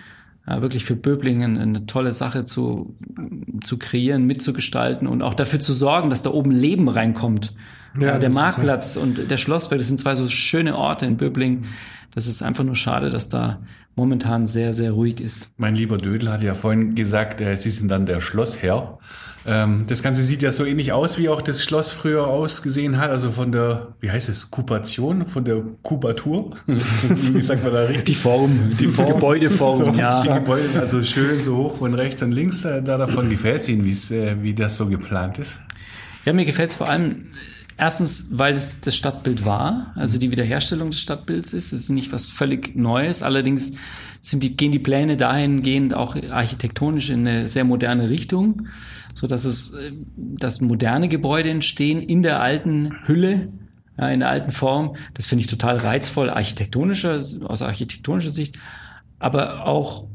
ja, 0.48 0.62
wirklich 0.62 0.86
für 0.86 0.96
Böblingen 0.96 1.58
eine 1.58 1.86
tolle 1.86 2.14
Sache 2.14 2.46
zu, 2.46 2.96
zu 3.64 3.78
kreieren, 3.78 4.26
mitzugestalten 4.26 5.08
und 5.08 5.22
auch 5.22 5.34
dafür 5.34 5.60
zu 5.60 5.74
sorgen, 5.74 6.10
dass 6.10 6.24
da 6.24 6.30
oben 6.32 6.52
Leben 6.52 6.88
reinkommt. 6.88 7.54
Ja, 8.00 8.08
Ja, 8.08 8.18
der 8.20 8.30
ist 8.30 8.36
ja- 8.36 8.42
Marktplatz 8.42 8.96
und 8.96 9.30
der 9.30 9.38
Schlossberg, 9.38 9.80
das 9.80 9.88
sind 9.88 10.00
zwei 10.00 10.16
so 10.16 10.28
schöne 10.28 10.78
Orte 10.78 11.06
in 11.06 11.18
Böblingen. 11.18 11.66
Das 12.16 12.28
ist 12.28 12.42
einfach 12.44 12.64
nur 12.64 12.76
schade, 12.76 13.10
dass 13.10 13.30
da 13.30 13.60
momentan 13.98 14.46
sehr, 14.46 14.74
sehr 14.74 14.92
ruhig 14.92 15.20
ist. 15.20 15.52
Mein 15.58 15.76
lieber 15.76 15.98
Dödel 15.98 16.32
hat 16.32 16.44
ja 16.44 16.56
vorhin 16.56 16.96
gesagt, 16.96 17.42
äh, 17.42 17.58
Sie 17.58 17.72
sind 17.72 17.90
dann 17.90 18.06
der 18.06 18.22
Schlossherr. 18.22 19.00
Ähm, 19.46 19.86
das 19.88 20.04
Ganze 20.04 20.24
sieht 20.24 20.42
ja 20.44 20.52
so 20.52 20.66
ähnlich 20.66 20.92
aus, 20.92 21.18
wie 21.18 21.30
auch 21.30 21.42
das 21.42 21.64
Schloss 21.64 21.92
früher 21.92 22.28
ausgesehen 22.28 22.98
hat. 22.98 23.10
Also 23.10 23.32
von 23.32 23.52
der, 23.52 23.96
wie 24.00 24.12
heißt 24.12 24.30
es, 24.30 24.52
Kupation, 24.52 25.26
von 25.26 25.44
der 25.46 25.64
Kubatur. 25.82 26.52
wie 26.68 27.42
sagt 27.42 27.64
man 27.64 27.74
da 27.74 27.84
richtig? 27.86 28.04
Die 28.06 28.16
Form, 28.16 28.72
die, 28.80 28.86
Gebäudeform, 28.86 29.78
So, 29.94 30.00
ja. 30.00 30.22
Die 30.22 30.28
Gebäude, 30.28 30.80
also 30.80 31.02
schön 31.04 31.42
so 31.42 31.58
hoch 31.58 31.82
und 31.82 31.94
rechts 31.96 32.22
und 32.22 32.34
links. 32.34 32.66
äh, 32.66 32.84
Da 32.84 32.98
davon 32.98 33.30
gefällt 33.30 33.62
es 33.62 33.70
Ihnen, 33.70 33.86
äh, 33.86 34.44
wie 34.44 34.54
das 34.54 34.78
so 34.78 34.86
geplant 34.88 35.40
ist. 35.40 35.60
Ja, 36.26 36.34
mir 36.34 36.46
gefällt 36.46 36.72
es 36.72 36.76
vor 36.76 36.90
allem 36.90 37.28
erstens, 37.78 38.30
weil 38.32 38.54
es 38.54 38.82
das 38.82 38.96
Stadtbild 38.96 39.46
war, 39.46 39.94
also 39.96 40.20
die 40.20 40.32
Wiederherstellung 40.32 40.90
des 40.90 41.00
Stadtbilds 41.00 41.54
ist. 41.54 41.72
Es 41.72 41.84
ist 41.84 41.90
nicht 41.90 42.12
was 42.12 42.28
völlig 42.28 42.76
Neues. 42.76 43.24
Allerdings 43.24 43.74
sind 44.22 44.44
die, 44.44 44.58
gehen 44.58 44.72
die 44.72 44.80
Pläne 44.80 45.16
dahingehend 45.16 45.94
auch 45.94 46.16
architektonisch 46.16 47.10
in 47.10 47.28
eine 47.28 47.48
sehr 47.48 47.64
moderne 47.64 48.10
Richtung, 48.10 48.68
so 49.14 49.28
dass 49.28 49.46
es, 49.46 49.74
äh, 49.74 49.94
dass 50.18 50.60
moderne 50.62 51.08
Gebäude 51.08 51.50
entstehen 51.50 52.02
in 52.02 52.24
der 52.24 52.42
alten 52.42 52.92
Hülle, 53.06 53.50
ja, 53.98 54.10
in 54.10 54.20
der 54.20 54.30
alten 54.30 54.52
Form. 54.52 54.96
Das 55.14 55.28
finde 55.28 55.44
ich 55.44 55.48
total 55.48 55.78
reizvoll, 55.78 56.30
architektonischer, 56.30 57.16
aus 57.16 57.62
architektonischer 57.62 58.32
Sicht, 58.32 58.58
aber 59.20 59.66
auch 59.66 60.08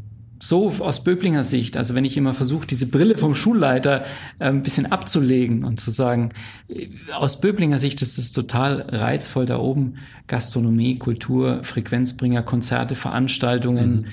so 0.42 0.70
aus 0.80 1.04
Böblinger 1.04 1.44
Sicht, 1.44 1.76
also 1.76 1.94
wenn 1.94 2.04
ich 2.04 2.16
immer 2.16 2.34
versuche, 2.34 2.66
diese 2.66 2.88
Brille 2.88 3.16
vom 3.16 3.36
Schulleiter 3.36 4.04
äh, 4.40 4.46
ein 4.46 4.64
bisschen 4.64 4.90
abzulegen 4.90 5.62
und 5.62 5.80
zu 5.80 5.92
sagen, 5.92 6.30
äh, 6.68 6.88
aus 7.14 7.40
Böblinger 7.40 7.78
Sicht 7.78 8.02
ist 8.02 8.18
es 8.18 8.32
total 8.32 8.82
reizvoll 8.88 9.46
da 9.46 9.58
oben, 9.58 9.98
Gastronomie, 10.26 10.98
Kultur, 10.98 11.60
Frequenzbringer, 11.62 12.42
Konzerte, 12.42 12.96
Veranstaltungen, 12.96 14.06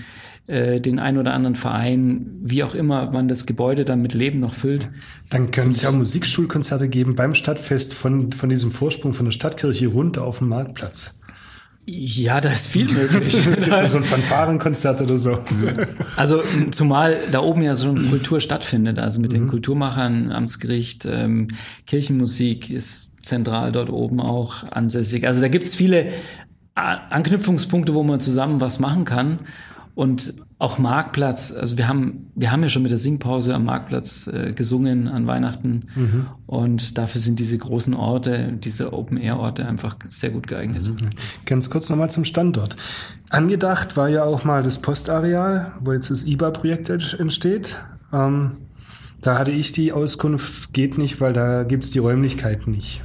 äh, 0.46 0.80
den 0.80 1.00
ein 1.00 1.18
oder 1.18 1.34
anderen 1.34 1.56
Verein, 1.56 2.28
wie 2.44 2.64
auch 2.64 2.76
immer 2.76 3.10
man 3.10 3.28
das 3.28 3.48
Gebäude 3.48 3.84
dann 3.84 4.04
mit 4.04 4.14
Leben 4.14 4.40
noch 4.40 4.54
füllt. 4.54 4.88
Dann 5.32 5.50
können 5.50 5.72
es 5.72 5.82
ja 5.82 5.92
Musikschulkonzerte 5.92 6.90
geben 6.90 7.16
beim 7.16 7.34
Stadtfest 7.34 7.96
von, 7.96 8.32
von 8.34 8.50
diesem 8.50 8.72
Vorsprung 8.72 9.16
von 9.16 9.26
der 9.26 9.32
Stadtkirche 9.32 9.88
runter 9.88 10.26
auf 10.26 10.38
den 10.38 10.50
Marktplatz. 10.50 11.19
Ja, 11.92 12.40
da 12.42 12.52
ist 12.52 12.68
viel 12.68 12.92
möglich. 12.92 13.38
So 13.90 13.98
ein 13.98 14.04
Fanfarenkonzert 14.04 15.02
oder 15.02 15.18
so. 15.18 15.40
Also 16.16 16.44
zumal 16.72 17.16
da 17.32 17.40
oben 17.42 17.62
ja 17.62 17.76
so 17.76 17.90
eine 17.90 18.02
Kultur 18.02 18.42
stattfindet, 18.42 19.00
also 19.00 19.22
mit 19.22 19.32
den 19.32 19.48
Kulturmachern, 19.48 20.32
Amtsgericht, 20.32 21.06
ähm, 21.06 21.48
Kirchenmusik 21.88 22.70
ist 22.70 23.26
zentral 23.26 23.72
dort 23.72 23.90
oben 23.90 24.20
auch 24.20 24.64
ansässig. 24.64 25.26
Also 25.26 25.42
da 25.42 25.48
gibt's 25.48 25.76
viele 25.76 26.08
Anknüpfungspunkte, 26.76 27.94
wo 27.94 28.04
man 28.04 28.20
zusammen 28.20 28.62
was 28.62 28.80
machen 28.80 29.06
kann. 29.06 29.40
Und 29.96 30.34
auch 30.60 30.78
Marktplatz, 30.78 31.54
also 31.54 31.78
wir 31.78 31.88
haben, 31.88 32.32
wir 32.36 32.52
haben 32.52 32.64
ja 32.64 32.70
schon 32.70 32.84
mit 32.84 32.92
der 32.92 32.98
Singpause 32.98 33.54
am 33.56 33.66
Marktplatz 33.66 34.28
äh, 34.28 34.54
gesungen 34.54 35.08
an 35.08 35.26
Weihnachten. 35.28 35.88
Und 36.46 36.98
dafür 36.98 37.22
sind 37.22 37.40
diese 37.40 37.58
großen 37.58 37.94
Orte, 37.94 38.54
diese 38.54 38.94
Open-Air-Orte 38.94 39.66
einfach 39.66 39.98
sehr 40.10 40.32
gut 40.32 40.48
geeignet. 40.48 40.92
Ganz 41.46 41.70
kurz 41.70 41.90
nochmal 41.90 42.10
zum 42.10 42.26
Standort. 42.26 42.76
Angedacht 43.30 43.96
war 43.96 44.10
ja 44.10 44.24
auch 44.24 44.44
mal 44.44 44.64
das 44.64 44.82
Postareal, 44.82 45.74
wo 45.82 45.94
jetzt 45.94 46.12
das 46.12 46.26
IBA-Projekt 46.26 46.90
entsteht. 46.90 47.78
Ähm, 48.12 48.52
da 49.22 49.38
hatte 49.38 49.52
ich 49.52 49.72
die 49.72 49.92
Auskunft, 49.92 50.74
geht 50.74 50.98
nicht, 50.98 51.20
weil 51.20 51.34
da 51.34 51.64
gibt's 51.64 51.92
die 51.92 52.00
Räumlichkeiten 52.00 52.72
nicht. 52.72 53.04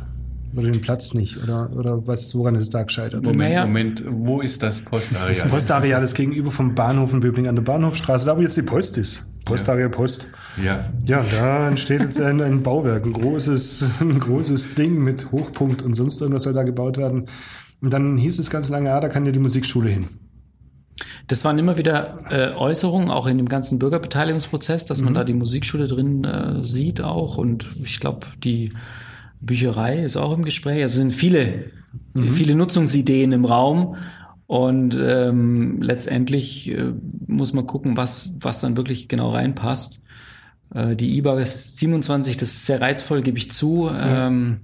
Oder 0.56 0.70
den 0.70 0.80
Platz 0.80 1.14
nicht. 1.14 1.42
Oder, 1.42 1.70
oder 1.74 2.06
was, 2.06 2.34
woran 2.34 2.54
ist 2.54 2.62
es 2.62 2.70
da 2.70 2.82
gescheitert? 2.82 3.24
Moment, 3.24 3.38
Naja. 3.40 3.66
Moment, 3.66 4.04
wo 4.06 4.40
ist 4.40 4.62
das 4.62 4.80
Postareal? 4.80 5.28
Das 5.28 5.48
Postareal 5.48 6.02
ist 6.02 6.14
gegenüber 6.14 6.50
vom 6.50 6.74
Bahnhof 6.74 7.12
in 7.12 7.20
Böbling 7.20 7.48
an 7.48 7.56
der 7.56 7.62
Bahnhofstraße, 7.62 8.26
da 8.26 8.36
wo 8.36 8.40
jetzt 8.40 8.56
die 8.56 8.62
Post 8.62 8.98
ist. 8.98 9.26
Postareal 9.44 9.90
Post. 9.90 10.32
Ja. 10.62 10.92
Ja, 11.06 11.24
da 11.38 11.68
entsteht 11.68 12.00
jetzt 12.00 12.20
ein, 12.20 12.40
ein 12.40 12.62
Bauwerk, 12.62 13.04
ein 13.04 13.12
großes, 13.12 13.90
ein 14.00 14.20
großes 14.20 14.76
Ding 14.76 15.02
mit 15.02 15.32
Hochpunkt 15.32 15.82
und 15.82 15.94
sonst 15.94 16.20
irgendwas 16.20 16.44
soll 16.44 16.52
da 16.52 16.62
gebaut 16.62 16.98
werden. 16.98 17.28
Und 17.80 17.92
dann 17.92 18.16
hieß 18.16 18.38
es 18.38 18.50
ganz 18.50 18.68
lange, 18.68 18.88
ja, 18.88 19.00
da 19.00 19.08
kann 19.08 19.26
ja 19.26 19.32
die 19.32 19.40
Musikschule 19.40 19.90
hin. 19.90 20.06
Das 21.26 21.44
waren 21.44 21.58
immer 21.58 21.76
wieder 21.76 22.18
äh, 22.30 22.54
Äußerungen, 22.54 23.10
auch 23.10 23.26
in 23.26 23.38
dem 23.38 23.48
ganzen 23.48 23.78
Bürgerbeteiligungsprozess, 23.78 24.86
dass 24.86 25.00
man 25.00 25.14
da 25.14 25.24
die 25.24 25.34
Musikschule 25.34 25.88
drin 25.88 26.24
äh, 26.24 26.64
sieht 26.64 27.00
auch. 27.00 27.38
Und 27.38 27.66
ich 27.82 27.98
glaube, 27.98 28.26
die 28.42 28.70
Bücherei 29.46 30.02
ist 30.02 30.16
auch 30.16 30.32
im 30.32 30.44
Gespräch. 30.44 30.82
Also 30.82 30.92
es 30.92 30.98
sind 30.98 31.12
viele, 31.12 31.70
viele 32.30 32.54
Nutzungsideen 32.54 33.32
im 33.32 33.44
Raum. 33.44 33.96
Und 34.46 34.96
ähm, 35.00 35.80
letztendlich 35.80 36.70
äh, 36.70 36.92
muss 37.28 37.54
man 37.54 37.66
gucken, 37.66 37.96
was, 37.96 38.36
was 38.40 38.60
dann 38.60 38.76
wirklich 38.76 39.08
genau 39.08 39.30
reinpasst. 39.30 40.04
Äh, 40.74 40.96
die 40.96 41.16
IBA 41.16 41.40
ist 41.40 41.78
27, 41.78 42.36
das 42.36 42.50
ist 42.50 42.66
sehr 42.66 42.80
reizvoll, 42.80 43.22
gebe 43.22 43.38
ich 43.38 43.50
zu. 43.50 43.90
Ähm, 43.92 44.60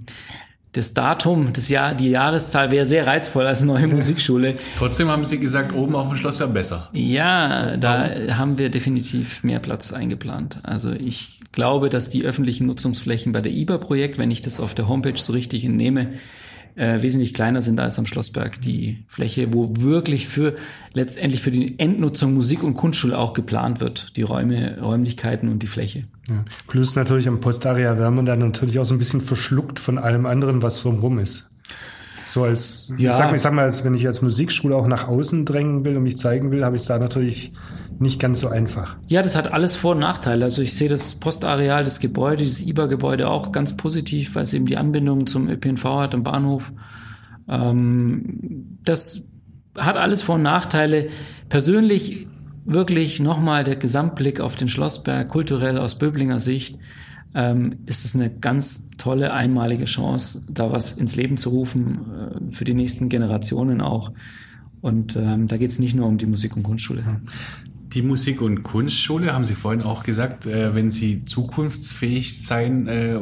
das 0.72 0.94
Datum, 0.94 1.52
das 1.52 1.68
Jahr, 1.68 1.94
die 1.94 2.10
Jahreszahl 2.10 2.70
wäre 2.70 2.86
sehr 2.86 3.06
reizvoll 3.06 3.46
als 3.46 3.64
neue 3.64 3.88
Musikschule. 3.88 4.54
Trotzdem 4.78 5.08
haben 5.08 5.24
Sie 5.24 5.38
gesagt, 5.38 5.74
oben 5.74 5.96
auf 5.96 6.08
dem 6.08 6.16
Schloss 6.16 6.38
wäre 6.38 6.50
besser. 6.50 6.88
Ja, 6.92 7.76
da 7.76 8.08
haben 8.36 8.56
wir 8.56 8.68
definitiv 8.70 9.42
mehr 9.42 9.58
Platz 9.58 9.92
eingeplant. 9.92 10.58
Also 10.62 10.92
ich 10.92 11.40
glaube, 11.52 11.88
dass 11.88 12.08
die 12.08 12.24
öffentlichen 12.24 12.66
Nutzungsflächen 12.66 13.32
bei 13.32 13.40
der 13.40 13.52
IBA-Projekt, 13.52 14.18
wenn 14.18 14.30
ich 14.30 14.42
das 14.42 14.60
auf 14.60 14.74
der 14.74 14.86
Homepage 14.86 15.18
so 15.18 15.32
richtig 15.32 15.64
entnehme, 15.64 16.12
äh, 16.76 17.02
wesentlich 17.02 17.34
kleiner 17.34 17.62
sind 17.62 17.80
als 17.80 17.98
am 17.98 18.06
Schlossberg. 18.06 18.60
Die 18.60 19.04
Fläche, 19.08 19.52
wo 19.52 19.70
wirklich 19.76 20.28
für 20.28 20.54
letztendlich 20.92 21.42
für 21.42 21.50
die 21.50 21.78
Endnutzung 21.78 22.34
Musik- 22.34 22.62
und 22.62 22.74
Kunstschule 22.74 23.18
auch 23.18 23.32
geplant 23.32 23.80
wird. 23.80 24.16
Die 24.16 24.22
Räume, 24.22 24.78
Räumlichkeiten 24.80 25.48
und 25.48 25.62
die 25.62 25.66
Fläche. 25.66 26.04
Ja. 26.28 26.44
Plus 26.66 26.96
natürlich 26.96 27.28
am 27.28 27.40
Postaria 27.40 27.98
werden 27.98 28.24
dann 28.24 28.38
natürlich 28.38 28.78
auch 28.78 28.84
so 28.84 28.94
ein 28.94 28.98
bisschen 28.98 29.20
verschluckt 29.20 29.78
von 29.78 29.98
allem 29.98 30.26
anderen, 30.26 30.62
was 30.62 30.82
drumherum 30.82 31.18
ist. 31.18 31.50
So 32.30 32.44
als, 32.44 32.92
Ja. 32.96 33.10
ich, 33.10 33.16
sag, 33.16 33.34
ich 33.34 33.42
sag 33.42 33.52
mal, 33.52 33.64
als 33.64 33.84
wenn 33.84 33.94
ich 33.94 34.06
als 34.06 34.22
Musikschule 34.22 34.76
auch 34.76 34.86
nach 34.86 35.08
außen 35.08 35.44
drängen 35.44 35.84
will 35.84 35.96
und 35.96 36.04
mich 36.04 36.16
zeigen 36.16 36.52
will, 36.52 36.64
habe 36.64 36.76
ich 36.76 36.82
es 36.82 36.88
da 36.88 36.98
natürlich 36.98 37.52
nicht 37.98 38.20
ganz 38.20 38.38
so 38.40 38.48
einfach. 38.48 38.96
Ja, 39.08 39.20
das 39.20 39.34
hat 39.34 39.52
alles 39.52 39.74
Vor- 39.74 39.92
und 39.92 39.98
Nachteile. 39.98 40.44
Also 40.44 40.62
ich 40.62 40.74
sehe 40.74 40.88
das 40.88 41.16
Postareal, 41.16 41.82
das 41.82 41.98
Gebäude, 41.98 42.44
dieses 42.44 42.64
IBA-Gebäude 42.66 43.28
auch 43.28 43.50
ganz 43.50 43.76
positiv, 43.76 44.36
weil 44.36 44.44
es 44.44 44.54
eben 44.54 44.66
die 44.66 44.76
Anbindung 44.76 45.26
zum 45.26 45.48
ÖPNV 45.48 45.84
hat, 45.84 46.14
am 46.14 46.22
Bahnhof. 46.22 46.72
Ähm, 47.48 48.78
das 48.84 49.32
hat 49.76 49.96
alles 49.96 50.22
Vor- 50.22 50.36
und 50.36 50.42
Nachteile. 50.42 51.08
Persönlich 51.48 52.26
wirklich 52.64 53.18
nochmal 53.20 53.64
der 53.64 53.76
Gesamtblick 53.76 54.40
auf 54.40 54.54
den 54.56 54.68
Schlossberg, 54.68 55.28
kulturell 55.28 55.78
aus 55.78 55.98
Böblinger 55.98 56.38
Sicht, 56.40 56.78
ähm, 57.34 57.78
ist 57.86 58.04
es 58.04 58.14
eine 58.14 58.30
ganz 58.30 58.90
tolle, 58.98 59.32
einmalige 59.32 59.84
Chance, 59.84 60.42
da 60.48 60.72
was 60.72 60.92
ins 60.92 61.16
Leben 61.16 61.36
zu 61.36 61.50
rufen, 61.50 62.50
äh, 62.50 62.52
für 62.52 62.64
die 62.64 62.74
nächsten 62.74 63.08
Generationen 63.08 63.80
auch. 63.80 64.12
Und 64.80 65.16
ähm, 65.16 65.46
da 65.46 65.56
geht 65.56 65.70
es 65.70 65.78
nicht 65.78 65.94
nur 65.94 66.06
um 66.06 66.18
die 66.18 66.26
Musik- 66.26 66.56
und 66.56 66.62
Kunstschule. 66.62 67.20
Die 67.92 68.02
Musik- 68.02 68.40
und 68.40 68.62
Kunstschule, 68.62 69.32
haben 69.32 69.44
Sie 69.44 69.54
vorhin 69.54 69.82
auch 69.82 70.02
gesagt, 70.02 70.46
äh, 70.46 70.74
wenn 70.74 70.90
sie 70.90 71.24
zukunftsfähig 71.24 72.44
sein 72.44 72.86
äh, 72.86 73.20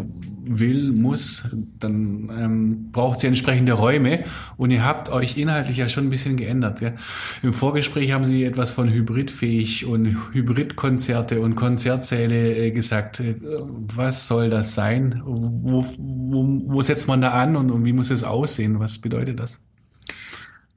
will, 0.49 0.93
muss, 0.93 1.49
dann 1.79 2.31
ähm, 2.33 2.91
braucht 2.91 3.21
sie 3.21 3.27
entsprechende 3.27 3.73
Räume. 3.73 4.25
Und 4.57 4.71
ihr 4.71 4.85
habt 4.85 5.11
euch 5.11 5.37
inhaltlich 5.37 5.77
ja 5.77 5.89
schon 5.89 6.07
ein 6.07 6.11
bisschen 6.11 6.37
geändert. 6.37 6.81
Gell? 6.81 6.95
Im 7.43 7.53
Vorgespräch 7.53 8.13
haben 8.13 8.25
Sie 8.25 8.45
etwas 8.45 8.71
von 8.71 8.91
hybridfähig 8.91 9.87
und 9.87 10.17
Hybridkonzerte 10.33 11.41
und 11.41 11.57
Konzertsäle 11.57 12.57
äh, 12.57 12.71
gesagt. 12.71 13.21
Äh, 13.21 13.37
was 13.41 14.27
soll 14.27 14.51
das 14.51 14.75
sein? 14.75 15.23
Wo, 15.25 15.85
wo, 15.99 16.63
wo 16.67 16.83
setzt 16.83 17.09
man 17.09 17.21
da 17.21 17.33
an 17.33 17.57
und, 17.57 17.71
und 17.71 17.85
wie 17.85 17.93
muss 17.93 18.11
es 18.11 18.25
aussehen? 18.25 18.81
Was 18.81 18.99
bedeutet 18.99 19.39
das? 19.41 19.63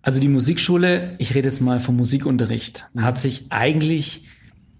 Also 0.01 0.19
die 0.19 0.29
Musikschule, 0.29 1.15
ich 1.19 1.35
rede 1.35 1.47
jetzt 1.47 1.61
mal 1.61 1.79
vom 1.79 1.95
Musikunterricht, 1.95 2.85
hat 2.97 3.17
sich 3.17 3.45
eigentlich 3.49 4.25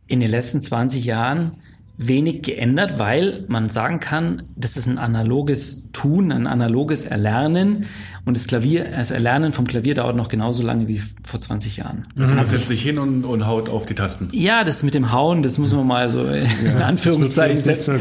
in 0.07 0.19
den 0.19 0.31
letzten 0.31 0.61
20 0.61 1.05
Jahren 1.05 1.57
wenig 1.97 2.41
geändert, 2.41 2.97
weil 2.97 3.45
man 3.47 3.69
sagen 3.69 3.99
kann, 3.99 4.43
das 4.55 4.75
ist 4.75 4.87
ein 4.87 4.97
analoges 4.97 5.89
Tun, 5.93 6.31
ein 6.31 6.47
analoges 6.47 7.03
Erlernen 7.03 7.85
und 8.25 8.35
das 8.35 8.47
Klavier, 8.47 8.85
das 8.89 9.11
Erlernen 9.11 9.51
vom 9.51 9.67
Klavier 9.67 9.93
dauert 9.93 10.15
noch 10.15 10.27
genauso 10.27 10.63
lange 10.63 10.87
wie 10.87 11.03
vor 11.23 11.39
20 11.39 11.77
Jahren. 11.77 12.07
Also 12.17 12.33
man 12.33 12.47
setzt 12.47 12.67
sich 12.67 12.81
hin 12.81 12.97
und, 12.97 13.23
und 13.23 13.45
haut 13.45 13.69
auf 13.69 13.85
die 13.85 13.93
Tasten. 13.93 14.29
Ja, 14.31 14.63
das 14.63 14.81
mit 14.81 14.95
dem 14.95 15.11
Hauen, 15.11 15.43
das 15.43 15.59
muss 15.59 15.73
man 15.73 15.85
mal 15.85 16.09
so 16.09 16.25
in 16.25 16.81
Anführungszeichen 16.81 17.55
das 17.55 17.85
setzen. 17.85 17.99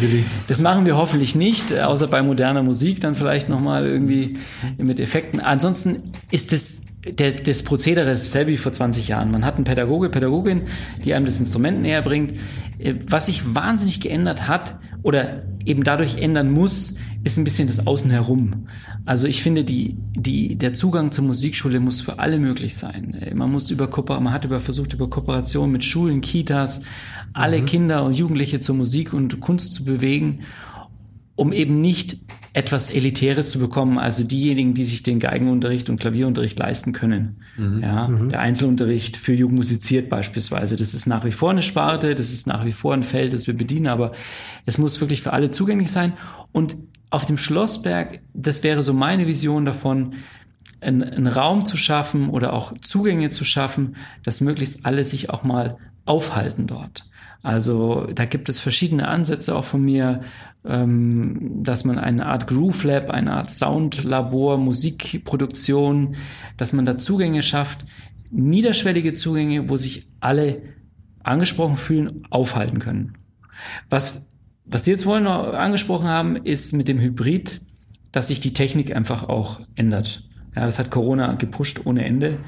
Das 0.48 0.60
machen 0.62 0.86
wir 0.86 0.96
hoffentlich 0.96 1.34
nicht, 1.34 1.78
außer 1.78 2.06
bei 2.06 2.22
moderner 2.22 2.62
Musik 2.62 3.00
dann 3.00 3.14
vielleicht 3.14 3.50
nochmal 3.50 3.86
irgendwie 3.86 4.38
mit 4.78 4.98
Effekten. 4.98 5.40
Ansonsten 5.40 6.14
ist 6.30 6.52
das 6.52 6.79
der, 7.04 7.32
das 7.32 7.62
Prozedere 7.62 8.10
ist 8.10 8.24
dasselbe 8.26 8.52
wie 8.52 8.56
vor 8.56 8.72
20 8.72 9.08
Jahren. 9.08 9.30
Man 9.30 9.44
hat 9.44 9.56
einen 9.56 9.64
Pädagoge, 9.64 10.10
Pädagogin, 10.10 10.62
die 11.04 11.14
einem 11.14 11.24
das 11.24 11.38
Instrument 11.38 11.80
näher 11.80 12.02
bringt. 12.02 12.34
Äh, 12.78 12.94
Was 13.06 13.26
sich 13.26 13.54
wahnsinnig 13.54 14.00
geändert 14.00 14.48
hat 14.48 14.78
oder 15.02 15.42
eben 15.64 15.82
dadurch 15.82 16.18
ändern 16.18 16.50
muss, 16.50 16.98
ist 17.22 17.36
ein 17.36 17.44
bisschen 17.44 17.68
das 17.68 17.86
Außen 17.86 18.10
herum. 18.10 18.66
Also 19.04 19.26
ich 19.26 19.42
finde, 19.42 19.64
die, 19.64 19.96
die, 20.14 20.56
der 20.56 20.72
Zugang 20.72 21.10
zur 21.10 21.24
Musikschule 21.24 21.80
muss 21.80 22.00
für 22.00 22.18
alle 22.18 22.38
möglich 22.38 22.74
sein. 22.76 23.14
Äh, 23.14 23.34
Man 23.34 23.50
muss 23.50 23.70
über 23.70 23.88
Kooper, 23.88 24.20
man 24.20 24.32
hat 24.32 24.44
über 24.44 24.60
versucht, 24.60 24.92
über 24.92 25.08
Kooperation 25.08 25.72
mit 25.72 25.84
Schulen, 25.84 26.20
Kitas, 26.20 26.82
alle 27.32 27.62
Kinder 27.62 28.04
und 28.04 28.14
Jugendliche 28.14 28.60
zur 28.60 28.74
Musik 28.74 29.12
und 29.12 29.40
Kunst 29.40 29.72
zu 29.74 29.84
bewegen, 29.84 30.40
um 31.36 31.52
eben 31.52 31.80
nicht 31.80 32.18
etwas 32.52 32.90
Elitäres 32.90 33.50
zu 33.50 33.60
bekommen, 33.60 33.98
also 33.98 34.24
diejenigen, 34.24 34.74
die 34.74 34.84
sich 34.84 35.02
den 35.02 35.20
Geigenunterricht 35.20 35.88
und 35.88 36.00
Klavierunterricht 36.00 36.58
leisten 36.58 36.92
können. 36.92 37.42
Ja, 37.80 38.08
der 38.08 38.40
Einzelunterricht 38.40 39.16
für 39.16 39.34
Jugend 39.34 39.58
musiziert 39.58 40.08
beispielsweise, 40.08 40.76
das 40.76 40.92
ist 40.92 41.06
nach 41.06 41.24
wie 41.24 41.32
vor 41.32 41.50
eine 41.50 41.62
Sparte, 41.62 42.14
das 42.14 42.30
ist 42.30 42.46
nach 42.46 42.64
wie 42.64 42.72
vor 42.72 42.92
ein 42.94 43.04
Feld, 43.04 43.32
das 43.32 43.46
wir 43.46 43.56
bedienen, 43.56 43.86
aber 43.86 44.12
es 44.66 44.78
muss 44.78 45.00
wirklich 45.00 45.22
für 45.22 45.32
alle 45.32 45.50
zugänglich 45.50 45.92
sein. 45.92 46.14
Und 46.50 46.76
auf 47.10 47.24
dem 47.24 47.38
Schlossberg, 47.38 48.20
das 48.34 48.62
wäre 48.62 48.82
so 48.82 48.94
meine 48.94 49.28
Vision 49.28 49.64
davon, 49.64 50.14
einen, 50.80 51.02
einen 51.02 51.26
Raum 51.26 51.66
zu 51.66 51.76
schaffen 51.76 52.30
oder 52.30 52.52
auch 52.52 52.72
Zugänge 52.80 53.30
zu 53.30 53.44
schaffen, 53.44 53.96
dass 54.24 54.40
möglichst 54.40 54.86
alle 54.86 55.04
sich 55.04 55.30
auch 55.30 55.44
mal 55.44 55.76
aufhalten 56.10 56.66
dort. 56.66 57.06
Also 57.42 58.08
da 58.14 58.26
gibt 58.26 58.48
es 58.48 58.58
verschiedene 58.58 59.08
Ansätze 59.08 59.54
auch 59.54 59.64
von 59.64 59.82
mir, 59.82 60.20
ähm, 60.64 61.62
dass 61.62 61.84
man 61.84 61.98
eine 61.98 62.26
Art 62.26 62.48
Groove 62.48 62.84
Lab, 62.84 63.10
eine 63.10 63.32
Art 63.32 63.48
Soundlabor, 63.48 64.58
Musikproduktion, 64.58 66.16
dass 66.56 66.72
man 66.72 66.84
da 66.84 66.98
Zugänge 66.98 67.42
schafft, 67.42 67.86
niederschwellige 68.30 69.14
Zugänge, 69.14 69.68
wo 69.68 69.76
sich 69.76 70.08
alle 70.18 70.62
angesprochen 71.22 71.76
fühlen, 71.76 72.26
aufhalten 72.28 72.80
können. 72.80 73.16
Was, 73.88 74.32
was 74.64 74.84
Sie 74.84 74.90
jetzt 74.90 75.04
vorhin 75.04 75.24
noch 75.24 75.54
angesprochen 75.54 76.08
haben, 76.08 76.36
ist 76.36 76.72
mit 76.74 76.88
dem 76.88 76.98
Hybrid, 76.98 77.60
dass 78.12 78.28
sich 78.28 78.40
die 78.40 78.52
Technik 78.52 78.94
einfach 78.94 79.28
auch 79.28 79.60
ändert. 79.76 80.28
Ja, 80.56 80.64
das 80.64 80.78
hat 80.80 80.90
Corona 80.90 81.34
gepusht 81.34 81.82
ohne 81.84 82.04
Ende, 82.04 82.38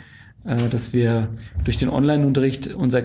äh, 0.44 0.68
dass 0.68 0.92
wir 0.92 1.28
durch 1.64 1.78
den 1.78 1.88
Online-Unterricht 1.88 2.66
unser 2.74 3.02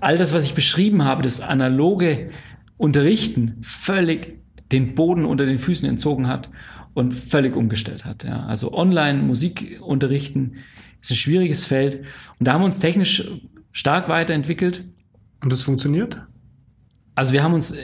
all 0.00 0.18
das, 0.18 0.34
was 0.34 0.46
ich 0.46 0.54
beschrieben 0.54 1.04
habe, 1.04 1.22
das 1.22 1.40
analoge 1.40 2.30
Unterrichten 2.76 3.58
völlig 3.62 4.38
den 4.72 4.94
Boden 4.94 5.24
unter 5.24 5.46
den 5.46 5.58
Füßen 5.58 5.88
entzogen 5.88 6.26
hat 6.26 6.50
und 6.94 7.12
völlig 7.14 7.56
umgestellt 7.56 8.04
hat. 8.04 8.24
Ja. 8.24 8.44
Also 8.46 8.72
online 8.72 9.22
Musik 9.22 9.80
unterrichten 9.82 10.54
ist 11.00 11.10
ein 11.10 11.16
schwieriges 11.16 11.64
Feld 11.64 12.04
und 12.38 12.46
da 12.46 12.54
haben 12.54 12.62
wir 12.62 12.66
uns 12.66 12.78
technisch 12.78 13.30
stark 13.72 14.08
weiterentwickelt. 14.08 14.84
Und 15.42 15.52
das 15.52 15.62
funktioniert? 15.62 16.22
Also 17.14 17.32
wir 17.32 17.42
haben 17.42 17.54
uns 17.54 17.76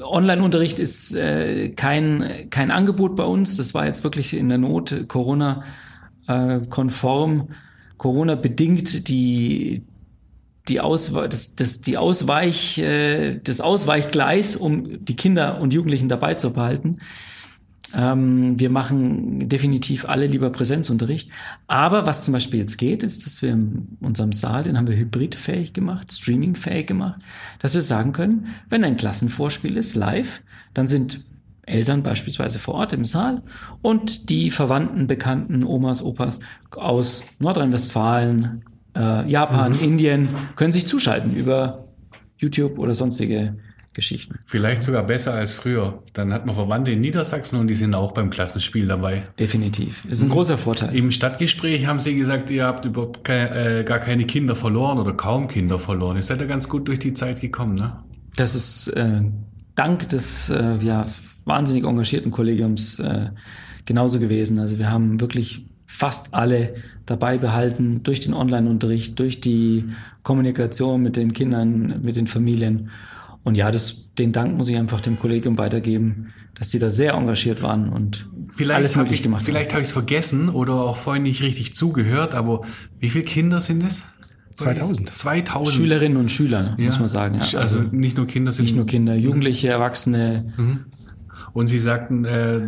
Online-Unterricht 0.00 0.80
ist 0.80 1.14
äh, 1.14 1.68
kein 1.68 2.48
kein 2.50 2.72
Angebot 2.72 3.14
bei 3.14 3.22
uns. 3.22 3.56
Das 3.56 3.74
war 3.74 3.86
jetzt 3.86 4.02
wirklich 4.02 4.34
in 4.34 4.48
der 4.48 4.58
Not 4.58 5.04
Corona 5.06 5.62
äh, 6.26 6.60
konform, 6.68 7.48
Corona 7.96 8.34
bedingt 8.34 9.08
die 9.08 9.82
die 10.68 10.80
Auswe 10.80 11.28
das, 11.28 11.56
das, 11.56 11.80
die 11.80 11.98
Ausweich, 11.98 12.78
äh, 12.78 13.38
das 13.42 13.60
Ausweichgleis, 13.60 14.56
um 14.56 15.04
die 15.04 15.16
Kinder 15.16 15.60
und 15.60 15.74
Jugendlichen 15.74 16.08
dabei 16.08 16.34
zu 16.34 16.52
behalten. 16.52 16.98
Ähm, 17.94 18.58
wir 18.58 18.70
machen 18.70 19.48
definitiv 19.48 20.08
alle 20.08 20.26
lieber 20.26 20.50
Präsenzunterricht. 20.50 21.30
Aber 21.66 22.06
was 22.06 22.22
zum 22.22 22.32
Beispiel 22.32 22.60
jetzt 22.60 22.78
geht, 22.78 23.02
ist, 23.02 23.26
dass 23.26 23.42
wir 23.42 23.52
in 23.52 23.96
unserem 24.00 24.32
Saal, 24.32 24.64
den 24.64 24.76
haben 24.76 24.88
wir 24.88 24.96
hybridfähig 24.96 25.72
gemacht, 25.72 26.12
streamingfähig 26.12 26.86
gemacht, 26.86 27.20
dass 27.60 27.74
wir 27.74 27.82
sagen 27.82 28.12
können, 28.12 28.46
wenn 28.70 28.84
ein 28.84 28.96
Klassenvorspiel 28.96 29.76
ist, 29.76 29.94
live, 29.94 30.42
dann 30.72 30.86
sind 30.86 31.22
Eltern 31.66 32.02
beispielsweise 32.02 32.58
vor 32.58 32.74
Ort 32.74 32.92
im 32.92 33.04
Saal 33.04 33.42
und 33.80 34.28
die 34.28 34.50
Verwandten, 34.50 35.06
Bekannten, 35.06 35.64
Omas, 35.64 36.02
Opas 36.02 36.40
aus 36.70 37.24
Nordrhein-Westfalen, 37.38 38.64
äh, 38.94 39.28
Japan, 39.28 39.74
Indien 39.80 40.30
können 40.56 40.72
sich 40.72 40.86
zuschalten 40.86 41.34
über 41.34 41.88
YouTube 42.38 42.78
oder 42.78 42.94
sonstige 42.94 43.56
Geschichten. 43.94 44.40
Vielleicht 44.44 44.82
sogar 44.82 45.04
besser 45.04 45.34
als 45.34 45.54
früher. 45.54 46.02
Dann 46.12 46.32
hat 46.32 46.46
man 46.46 46.54
Verwandte 46.54 46.90
in 46.90 47.00
Niedersachsen 47.00 47.60
und 47.60 47.68
die 47.68 47.74
sind 47.74 47.94
auch 47.94 48.12
beim 48.12 48.28
Klassenspiel 48.28 48.86
dabei. 48.86 49.22
Definitiv. 49.38 50.04
Ist 50.06 50.22
ein 50.22 50.30
großer 50.30 50.58
Vorteil. 50.58 50.94
Im 50.96 51.12
Stadtgespräch 51.12 51.86
haben 51.86 52.00
Sie 52.00 52.16
gesagt, 52.16 52.50
ihr 52.50 52.66
habt 52.66 52.84
überhaupt 52.84 53.24
keine, 53.24 53.80
äh, 53.80 53.84
gar 53.84 54.00
keine 54.00 54.26
Kinder 54.26 54.56
verloren 54.56 54.98
oder 54.98 55.12
kaum 55.12 55.46
Kinder 55.48 55.78
verloren. 55.78 56.16
Ihr 56.16 56.22
seid 56.22 56.40
ja 56.40 56.46
ganz 56.46 56.68
gut 56.68 56.88
durch 56.88 56.98
die 56.98 57.14
Zeit 57.14 57.40
gekommen, 57.40 57.76
ne? 57.76 57.96
Das 58.36 58.56
ist 58.56 58.88
äh, 58.88 59.22
dank 59.76 60.08
des 60.08 60.50
äh, 60.50 60.76
ja, 60.80 61.06
wahnsinnig 61.44 61.84
engagierten 61.84 62.32
Kollegiums 62.32 62.98
äh, 62.98 63.30
genauso 63.84 64.18
gewesen. 64.18 64.58
Also 64.58 64.78
wir 64.78 64.90
haben 64.90 65.20
wirklich 65.20 65.66
fast 65.86 66.34
alle 66.34 66.74
dabei 67.06 67.38
behalten 67.38 68.02
durch 68.02 68.20
den 68.20 68.34
Online-Unterricht, 68.34 69.18
durch 69.18 69.40
die 69.40 69.84
Kommunikation 70.22 71.02
mit 71.02 71.16
den 71.16 71.32
Kindern, 71.32 72.00
mit 72.02 72.16
den 72.16 72.26
Familien. 72.26 72.90
Und 73.42 73.56
ja, 73.56 73.70
das, 73.70 74.14
den 74.14 74.32
Dank 74.32 74.56
muss 74.56 74.68
ich 74.68 74.76
einfach 74.76 75.00
dem 75.00 75.16
Kollegium 75.16 75.58
weitergeben, 75.58 76.32
dass 76.54 76.70
sie 76.70 76.78
da 76.78 76.88
sehr 76.88 77.14
engagiert 77.14 77.62
waren 77.62 77.88
und 77.88 78.26
Vielleicht 78.54 78.76
alles 78.76 78.96
möglich 78.96 79.18
ich, 79.18 79.22
gemacht 79.24 79.42
Vielleicht 79.44 79.72
habe 79.72 79.82
ich 79.82 79.88
es 79.88 79.92
vergessen 79.92 80.48
oder 80.48 80.74
auch 80.74 80.96
vorhin 80.96 81.24
nicht 81.24 81.42
richtig 81.42 81.74
zugehört, 81.74 82.34
aber 82.34 82.62
wie 83.00 83.08
viele 83.08 83.24
Kinder 83.24 83.60
sind 83.60 83.82
es? 83.82 84.04
2000. 84.52 85.14
2000. 85.14 85.54
haben. 85.54 85.66
Schülerinnen 85.66 86.16
und 86.16 86.30
Schüler, 86.30 86.76
muss 86.78 86.98
man 87.00 87.08
sagen. 87.08 87.40
Ja. 87.40 87.58
Also, 87.58 87.80
nicht 87.80 88.16
nur 88.16 88.26
Kinder 88.26 88.52
sind 88.52 88.64
nicht 88.64 88.76
nur 88.76 88.86
Kinder, 88.86 89.14
Jugendliche, 89.14 89.68
Erwachsene. 89.68 90.52
Und 91.52 91.66
Sie 91.66 91.80
sagten, 91.80 92.24
äh, 92.24 92.60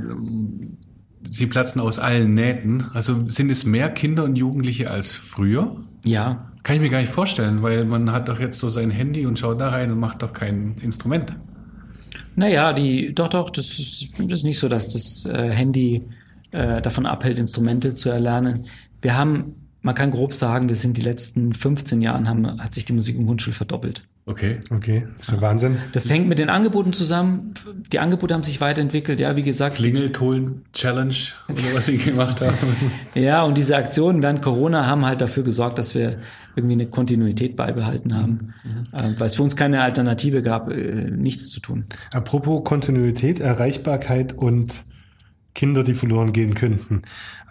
sie 1.28 1.46
platzen 1.46 1.80
aus 1.80 1.98
allen 1.98 2.34
Nähten. 2.34 2.86
Also 2.92 3.28
sind 3.28 3.50
es 3.50 3.64
mehr 3.64 3.90
Kinder 3.90 4.24
und 4.24 4.36
Jugendliche 4.36 4.90
als 4.90 5.14
früher? 5.14 5.76
Ja. 6.04 6.52
Kann 6.62 6.76
ich 6.76 6.82
mir 6.82 6.90
gar 6.90 7.00
nicht 7.00 7.12
vorstellen, 7.12 7.62
weil 7.62 7.84
man 7.84 8.10
hat 8.10 8.28
doch 8.28 8.40
jetzt 8.40 8.58
so 8.58 8.68
sein 8.68 8.90
Handy 8.90 9.26
und 9.26 9.38
schaut 9.38 9.60
da 9.60 9.68
rein 9.68 9.92
und 9.92 10.00
macht 10.00 10.22
doch 10.22 10.32
kein 10.32 10.76
Instrument. 10.78 11.36
Naja, 12.34 12.72
die, 12.72 13.14
doch, 13.14 13.28
doch, 13.28 13.50
das 13.50 13.78
ist, 13.78 14.18
das 14.18 14.40
ist 14.40 14.44
nicht 14.44 14.58
so, 14.58 14.68
dass 14.68 14.92
das 14.92 15.26
äh, 15.26 15.50
Handy 15.50 16.02
äh, 16.50 16.82
davon 16.82 17.06
abhält, 17.06 17.38
Instrumente 17.38 17.94
zu 17.94 18.10
erlernen. 18.10 18.66
Wir 19.00 19.16
haben, 19.16 19.54
man 19.82 19.94
kann 19.94 20.10
grob 20.10 20.34
sagen, 20.34 20.68
wir 20.68 20.76
sind 20.76 20.96
die 20.96 21.02
letzten 21.02 21.54
15 21.54 22.00
Jahren 22.00 22.28
haben, 22.28 22.62
hat 22.62 22.74
sich 22.74 22.84
die 22.84 22.92
Musik 22.92 23.16
im 23.16 23.26
Grundschul 23.26 23.52
verdoppelt. 23.52 24.02
Okay. 24.28 24.58
Okay, 24.70 25.06
ist 25.20 25.30
ja 25.30 25.40
Wahnsinn. 25.40 25.76
Das 25.92 26.10
hängt 26.10 26.26
mit 26.26 26.40
den 26.40 26.50
Angeboten 26.50 26.92
zusammen. 26.92 27.54
Die 27.92 28.00
Angebote 28.00 28.34
haben 28.34 28.42
sich 28.42 28.60
weiterentwickelt. 28.60 29.20
Ja, 29.20 29.36
wie 29.36 29.44
gesagt. 29.44 29.76
Klingelton-Challenge 29.76 31.14
oder 31.48 31.58
was 31.74 31.86
sie 31.86 31.96
gemacht 31.96 32.40
haben. 32.40 32.56
ja, 33.14 33.44
und 33.44 33.56
diese 33.56 33.76
Aktionen 33.76 34.24
während 34.24 34.42
Corona 34.42 34.84
haben 34.84 35.06
halt 35.06 35.20
dafür 35.20 35.44
gesorgt, 35.44 35.78
dass 35.78 35.94
wir 35.94 36.18
irgendwie 36.56 36.72
eine 36.72 36.86
Kontinuität 36.86 37.54
beibehalten 37.54 38.16
haben, 38.16 38.52
mhm. 38.64 38.86
äh, 38.92 39.20
weil 39.20 39.26
es 39.26 39.36
für 39.36 39.44
uns 39.44 39.54
keine 39.54 39.80
Alternative 39.82 40.42
gab, 40.42 40.72
äh, 40.72 41.08
nichts 41.08 41.50
zu 41.50 41.60
tun. 41.60 41.84
Apropos 42.12 42.64
Kontinuität, 42.64 43.38
Erreichbarkeit 43.38 44.32
und 44.32 44.84
Kinder, 45.54 45.84
die 45.84 45.94
verloren 45.94 46.32
gehen 46.32 46.54
könnten. 46.54 47.02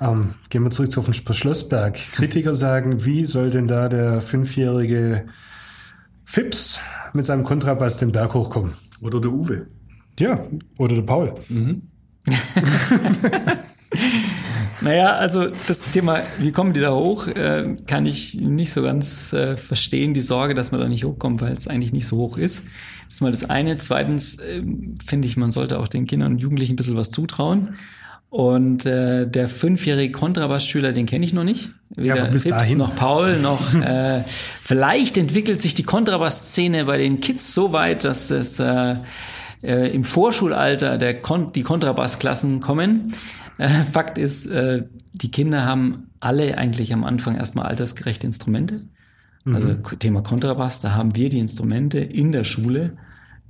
Ähm, 0.02 0.34
gehen 0.50 0.64
wir 0.64 0.72
zurück 0.72 0.98
auf 0.98 1.06
den 1.06 1.14
Schlossberg. 1.14 1.96
Kritiker 1.96 2.54
sagen, 2.56 3.06
wie 3.06 3.24
soll 3.24 3.50
denn 3.50 3.68
da 3.68 3.88
der 3.88 4.22
fünfjährige 4.22 5.26
Fips 6.26 6.80
mit 7.14 7.26
seinem 7.26 7.44
Kontrabass 7.44 7.98
den 7.98 8.12
Berg 8.12 8.34
hochkommen. 8.34 8.74
Oder 9.02 9.22
der 9.22 9.32
Uwe. 9.32 9.68
Ja, 10.20 10.46
oder 10.78 10.96
der 10.96 11.02
Paul. 11.04 11.34
Mhm. 11.50 11.84
naja, 14.82 15.16
also 15.16 15.48
das 15.50 15.82
Thema, 15.92 16.24
wie 16.40 16.52
kommen 16.52 16.74
die 16.74 16.80
da 16.80 16.94
hoch, 16.94 17.28
äh, 17.28 17.76
kann 17.86 18.06
ich 18.06 18.36
nicht 18.36 18.74
so 18.74 18.82
ganz 18.82 19.32
äh, 19.34 19.58
verstehen, 19.58 20.14
die 20.14 20.22
Sorge, 20.22 20.54
dass 20.54 20.72
man 20.72 20.82
da 20.82 20.88
nicht 20.88 21.06
hochkommt, 21.06 21.42
weil 21.42 21.54
es 21.54 21.68
eigentlich 21.68 21.94
nicht 21.94 22.08
so 22.08 22.18
hoch 22.18 22.38
ist. 22.38 22.64
Das 23.08 23.18
ist 23.18 23.22
mal 23.22 23.32
das 23.32 23.50
eine. 23.50 23.78
Zweitens 23.78 24.40
äh, 24.40 24.64
finde 25.06 25.28
ich, 25.28 25.38
man 25.38 25.52
sollte 25.52 25.80
auch 25.80 25.88
den 25.88 26.08
Kindern 26.08 26.34
und 26.34 26.40
Jugendlichen 26.40 26.74
ein 26.74 26.78
bisschen 26.78 26.98
was 26.98 27.12
zutrauen. 27.12 27.76
Und 28.36 28.86
äh, 28.86 29.26
der 29.26 29.48
fünfjährige 29.48 30.12
Kontrabassschüler, 30.12 30.92
den 30.92 31.06
kenne 31.06 31.24
ich 31.24 31.32
noch 31.32 31.46
nicht. 31.46 31.70
Weder 31.96 32.18
ja, 32.18 32.26
bis 32.26 32.44
Fips 32.44 32.66
dahin. 32.66 32.80
noch 32.80 32.94
Paul 32.94 33.38
noch. 33.40 33.74
äh, 33.82 34.24
vielleicht 34.26 35.18
entwickelt 35.18 35.62
sich 35.62 35.74
die 35.74 35.84
Kontrabassszene 35.84 36.84
bei 36.84 36.98
den 36.98 37.22
Kids 37.22 37.56
so 37.56 37.72
weit, 37.72 38.04
dass 38.04 38.32
es 38.32 38.60
äh, 38.60 38.96
äh, 39.64 39.90
im 39.96 40.04
Vorschulalter 40.04 40.98
der 40.98 41.22
Kon 41.22 41.54
die 41.54 41.64
Kontrabassklassen 41.64 42.60
kommen. 42.60 43.14
Äh, 43.58 43.70
Fakt 43.70 44.18
ist, 44.18 44.48
äh, 44.48 44.84
die 45.14 45.32
Kinder 45.32 45.64
haben 45.66 46.10
alle 46.20 46.58
eigentlich 46.58 46.92
am 46.92 47.06
Anfang 47.06 47.38
erstmal 47.38 47.68
altersgerechte 47.68 48.28
Instrumente. 48.28 48.84
Also 49.46 49.70
mhm. 49.70 50.00
Thema 50.00 50.24
Kontrabass, 50.24 50.82
da 50.82 50.94
haben 50.94 51.16
wir 51.16 51.30
die 51.30 51.40
Instrumente 51.40 52.00
in 52.00 52.34
der 52.34 52.44
Schule 52.44 52.98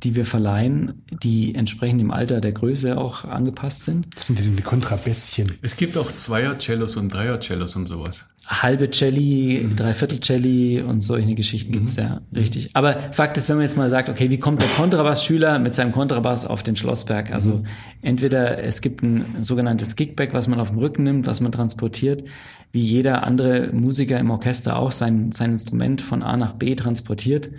die 0.03 0.15
wir 0.15 0.25
verleihen, 0.25 1.03
die 1.23 1.55
entsprechend 1.55 2.01
im 2.01 2.11
Alter 2.11 2.41
der 2.41 2.51
Größe 2.51 2.97
auch 2.97 3.23
angepasst 3.25 3.83
sind. 3.83 4.07
Das 4.13 4.27
sind 4.27 4.39
die 4.39 4.61
Kontrabässchen. 4.61 5.57
Es 5.61 5.77
gibt 5.77 5.97
auch 5.97 6.11
Zweier-Cellos 6.11 6.97
und 6.97 7.13
Dreier-Cellos 7.13 7.75
und 7.75 7.87
sowas. 7.87 8.27
Halbe 8.45 8.91
Celli, 8.91 9.61
mhm. 9.63 9.75
Dreiviertel 9.75 10.19
Celli 10.19 10.79
und 10.79 11.01
solche 11.01 11.33
Geschichten 11.33 11.71
mhm. 11.71 11.79
gibt's 11.79 11.95
ja, 11.95 12.21
richtig. 12.35 12.69
Aber 12.73 12.99
Fakt 13.11 13.37
ist, 13.37 13.49
wenn 13.49 13.55
man 13.55 13.63
jetzt 13.63 13.77
mal 13.77 13.89
sagt, 13.89 14.09
okay, 14.09 14.29
wie 14.29 14.37
kommt 14.37 14.61
der 14.61 14.69
Kontrabass-Schüler 14.69 15.57
mit 15.57 15.73
seinem 15.73 15.91
Kontrabass 15.91 16.45
auf 16.45 16.61
den 16.61 16.75
Schlossberg? 16.75 17.31
Also 17.31 17.49
mhm. 17.49 17.65
entweder 18.03 18.61
es 18.61 18.81
gibt 18.81 19.01
ein 19.01 19.43
sogenanntes 19.43 19.95
Kickback, 19.95 20.33
was 20.33 20.47
man 20.47 20.59
auf 20.59 20.69
dem 20.69 20.77
Rücken 20.77 21.03
nimmt, 21.03 21.25
was 21.25 21.41
man 21.41 21.51
transportiert, 21.51 22.23
wie 22.71 22.83
jeder 22.83 23.23
andere 23.23 23.71
Musiker 23.73 24.19
im 24.19 24.29
Orchester 24.29 24.77
auch 24.77 24.91
sein, 24.91 25.31
sein 25.31 25.53
Instrument 25.53 26.01
von 26.01 26.21
A 26.21 26.37
nach 26.37 26.53
B 26.53 26.75
transportiert 26.75 27.49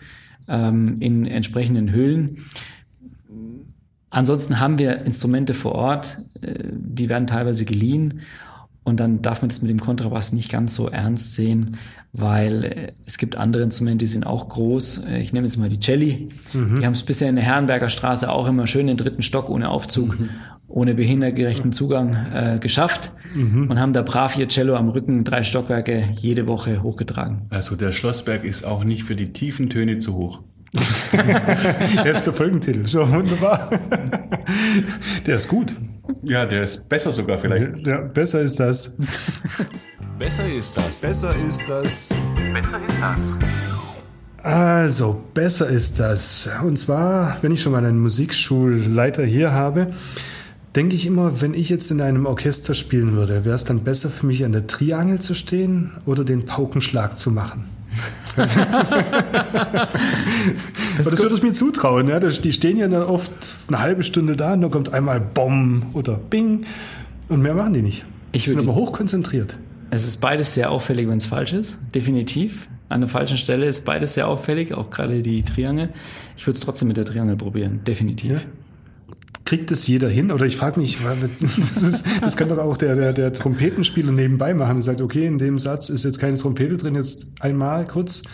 ähm, 0.49 0.97
in 1.01 1.27
entsprechenden 1.27 1.91
Höhlen. 1.91 2.39
Ansonsten 4.11 4.61
haben 4.61 4.79
wir 4.79 5.03
Instrumente 5.03 5.53
vor 5.53 5.73
Ort, 5.73 6.19
äh, 6.41 6.65
die 6.71 7.09
werden 7.09 7.27
teilweise 7.27 7.65
geliehen 7.65 8.21
und 8.87 9.01
dann 9.01 9.21
darf 9.21 9.43
man 9.43 9.49
das 9.49 9.63
mit 9.63 9.71
dem 9.71 9.81
Kontrabass 9.81 10.33
nicht 10.33 10.49
ganz 10.49 10.77
so 10.77 10.89
ernst 10.89 11.35
sehen, 11.35 11.77
weil 12.13 12.65
äh, 12.65 12.93
es 13.05 13.19
gibt 13.19 13.35
andere 13.35 13.65
Instrumente, 13.65 14.05
die 14.05 14.11
sind 14.11 14.25
auch 14.25 14.49
groß. 14.49 15.07
Äh, 15.07 15.19
ich 15.19 15.33
nehme 15.33 15.45
jetzt 15.45 15.57
mal 15.57 15.69
die 15.69 15.81
Celli. 15.81 16.29
Mhm. 16.53 16.77
Die 16.77 16.87
haben 16.87 16.93
es 16.93 17.03
bisher 17.03 17.29
in 17.29 17.35
der 17.35 17.45
Herrenberger 17.45 17.91
Straße 17.91 18.31
auch 18.31 18.47
immer 18.47 18.69
schön 18.69 18.87
den 18.87 18.97
dritten 18.97 19.25
Stock 19.25 19.51
ohne 19.51 19.71
Aufzug, 19.71 20.21
mhm. 20.21 20.29
Ohne 20.77 20.95
behindertgerechten 20.95 21.73
Zugang 21.73 22.15
äh, 22.35 22.59
geschafft 22.61 23.11
mhm. 23.35 23.71
und 23.71 23.81
haben 23.81 23.95
da 23.95 24.03
brav 24.03 24.37
ihr 24.37 24.47
Cello 24.47 24.77
am 24.77 24.91
Rücken 24.91 25.25
drei 25.25 25.43
Stockwerke 25.43 26.05
jede 26.21 26.47
Woche 26.47 26.83
hochgetragen. 26.83 27.47
Also 27.49 27.77
der 27.77 27.93
Schlossberg 27.93 28.45
ist 28.45 28.65
auch 28.65 28.85
nicht 28.85 29.03
für 29.03 29.17
die 29.17 29.33
tiefen 29.33 29.71
Töne 29.71 30.01
zu 30.01 30.15
hoch. 30.15 30.43
der 31.15 32.13
ist 32.13 32.25
der 32.25 32.35
Folgentitel. 32.35 32.87
So 32.87 33.11
wunderbar. 33.11 33.71
Der 35.27 35.37
ist 35.37 35.49
gut. 35.49 35.73
Ja, 36.23 36.45
der 36.45 36.65
ist 36.65 36.87
besser 36.91 37.11
sogar 37.11 37.39
vielleicht. 37.39 37.79
Ja, 37.87 38.03
besser 38.03 38.43
ist 38.43 38.61
das. 38.61 38.99
besser 40.19 40.47
ist 40.47 40.77
das. 40.77 40.97
Besser 40.99 41.35
ist 41.49 41.63
das. 41.67 42.15
Besser 42.53 42.81
ist 42.87 42.99
das. 43.01 43.21
Also, 44.43 45.25
besser 45.33 45.69
ist 45.69 45.99
das. 45.99 46.51
Und 46.63 46.79
zwar, 46.79 47.39
wenn 47.41 47.53
ich 47.53 47.63
schon 47.63 47.73
mal 47.73 47.83
einen 47.83 47.99
Musikschulleiter 47.99 49.25
hier 49.25 49.53
habe, 49.53 49.95
denke 50.77 50.95
ich 50.95 51.07
immer, 51.07 51.41
wenn 51.41 51.55
ich 51.55 51.71
jetzt 51.71 51.91
in 51.91 52.03
einem 52.03 52.27
Orchester 52.27 52.75
spielen 52.75 53.15
würde, 53.15 53.47
wäre 53.47 53.55
es 53.55 53.65
dann 53.65 53.81
besser 53.81 54.11
für 54.11 54.27
mich 54.27 54.45
an 54.45 54.53
der 54.53 54.67
Triangel 54.67 55.21
zu 55.21 55.35
stehen 55.35 55.93
oder 56.05 56.23
den 56.23 56.45
Paukenschlag 56.45 57.17
zu 57.17 57.31
machen? 57.31 57.65
das, 58.37 58.47
das 61.09 61.19
würde 61.19 61.35
ich 61.37 61.43
mir 61.43 61.55
zutrauen. 61.55 62.09
Ja? 62.09 62.21
Die 62.21 62.53
stehen 62.53 62.77
ja 62.77 62.87
dann 62.89 63.05
oft 63.05 63.33
eine 63.69 63.79
halbe 63.79 64.03
Stunde 64.03 64.37
da 64.37 64.53
und 64.53 64.61
dann 64.61 64.71
kommt 64.71 64.93
einmal 64.93 65.19
Bom 65.19 65.87
oder 65.95 66.17
Bing 66.17 66.67
und 67.31 67.41
mehr 67.41 67.55
machen 67.55 67.73
die 67.73 67.81
nicht. 67.81 68.05
Ich 68.33 68.45
sind 68.45 68.59
aber 68.59 68.75
hochkonzentriert. 68.75 69.59
Es 69.89 70.07
ist 70.07 70.21
beides 70.21 70.53
sehr 70.53 70.71
auffällig, 70.71 71.09
wenn 71.09 71.17
es 71.17 71.25
falsch 71.25 71.55
ist, 71.55 71.79
definitiv. 71.95 72.69
An 72.91 73.01
der 73.01 73.09
falschen 73.09 73.39
Stelle 73.39 73.67
ist 73.67 73.87
beides 73.87 74.15
sehr 74.15 74.29
auffällig, 74.29 74.75
auch 74.75 74.91
gerade 74.91 75.23
die 75.23 75.43
Triangel. 75.43 75.89
Ich 76.37 76.47
würde 76.47 76.57
es 76.57 76.61
trotzdem 76.61 76.89
mit 76.89 76.99
der 76.99 77.07
Triangel 77.07 77.37
probieren, 77.37 77.81
definitiv. 77.85 78.33
Ja 78.33 78.41
kriegt 79.47 79.71
es 79.71 79.87
jeder 79.87 80.09
hin? 80.09 80.31
Oder 80.31 80.45
ich 80.45 80.57
frage 80.57 80.79
mich, 80.79 80.99
das, 81.41 81.83
ist, 81.83 82.07
das 82.21 82.37
kann 82.37 82.51
doch 82.51 82.59
auch 82.59 82.77
der, 82.77 82.95
der, 82.95 83.13
der 83.15 83.33
Trompetenspieler 83.33 84.13
nebenbei 84.13 84.53
machen 84.53 84.77
und 84.77 84.83
sagt, 84.83 85.01
okay, 85.01 85.25
in 85.25 85.39
dem 85.39 85.59
Satz 85.59 85.89
ist 85.89 86.05
jetzt 86.05 86.19
keine 86.19 86.37
Trompete 86.37 86.77
drin, 86.77 86.95
jetzt 86.95 87.29
einmal 87.41 87.87
kurz. 87.87 88.25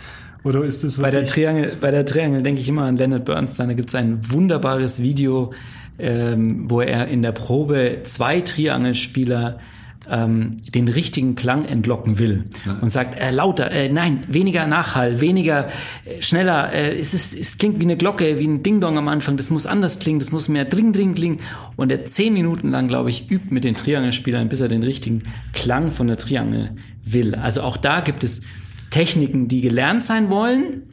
Oder 0.43 0.65
ist 0.65 0.83
das 0.83 0.97
wirklich? 0.97 1.13
Bei 1.13 1.19
der 1.19 1.25
Triangel, 1.25 1.77
bei 1.79 1.91
der 1.91 2.05
Triangel 2.05 2.41
denke 2.41 2.59
ich 2.59 2.67
immer 2.67 2.83
an 2.83 2.97
Leonard 2.97 3.23
Bernstein. 3.23 3.69
Da 3.69 3.75
gibt 3.75 3.89
es 3.89 3.95
ein 3.95 4.19
wunderbares 4.29 5.01
Video, 5.01 5.53
ähm, 5.99 6.69
wo 6.69 6.81
er 6.81 7.07
in 7.07 7.21
der 7.21 7.31
Probe 7.31 7.99
zwei 8.03 8.41
Triangelspieler 8.41 9.59
ähm, 10.09 10.57
den 10.73 10.87
richtigen 10.87 11.35
Klang 11.35 11.65
entlocken 11.65 12.19
will 12.19 12.45
ja. 12.65 12.77
und 12.81 12.89
sagt 12.89 13.19
äh, 13.19 13.31
lauter, 13.31 13.71
äh, 13.71 13.89
nein, 13.89 14.23
weniger 14.27 14.67
Nachhall, 14.67 15.21
weniger, 15.21 15.67
äh, 16.05 16.21
schneller, 16.21 16.73
äh, 16.73 16.97
es, 16.99 17.13
ist, 17.13 17.37
es 17.37 17.57
klingt 17.57 17.79
wie 17.79 17.83
eine 17.83 17.97
Glocke, 17.97 18.39
wie 18.39 18.47
ein 18.47 18.63
Ding-Dong 18.63 18.97
am 18.97 19.07
Anfang, 19.07 19.37
das 19.37 19.49
muss 19.49 19.65
anders 19.65 19.99
klingen, 19.99 20.19
das 20.19 20.31
muss 20.31 20.49
mehr 20.49 20.65
dring, 20.65 20.93
dring 20.93 21.13
klingen. 21.13 21.37
Und 21.75 21.91
er 21.91 22.05
zehn 22.05 22.33
Minuten 22.33 22.71
lang, 22.71 22.87
glaube 22.87 23.09
ich, 23.09 23.29
übt 23.31 23.53
mit 23.53 23.63
den 23.63 23.75
Triangelspielern, 23.75 24.49
bis 24.49 24.61
er 24.61 24.67
den 24.67 24.83
richtigen 24.83 25.23
Klang 25.53 25.91
von 25.91 26.07
der 26.07 26.17
Triangel 26.17 26.75
will. 27.03 27.35
Also 27.35 27.61
auch 27.61 27.77
da 27.77 28.01
gibt 28.01 28.23
es 28.23 28.43
Techniken, 28.89 29.47
die 29.47 29.61
gelernt 29.61 30.03
sein 30.03 30.29
wollen. 30.29 30.83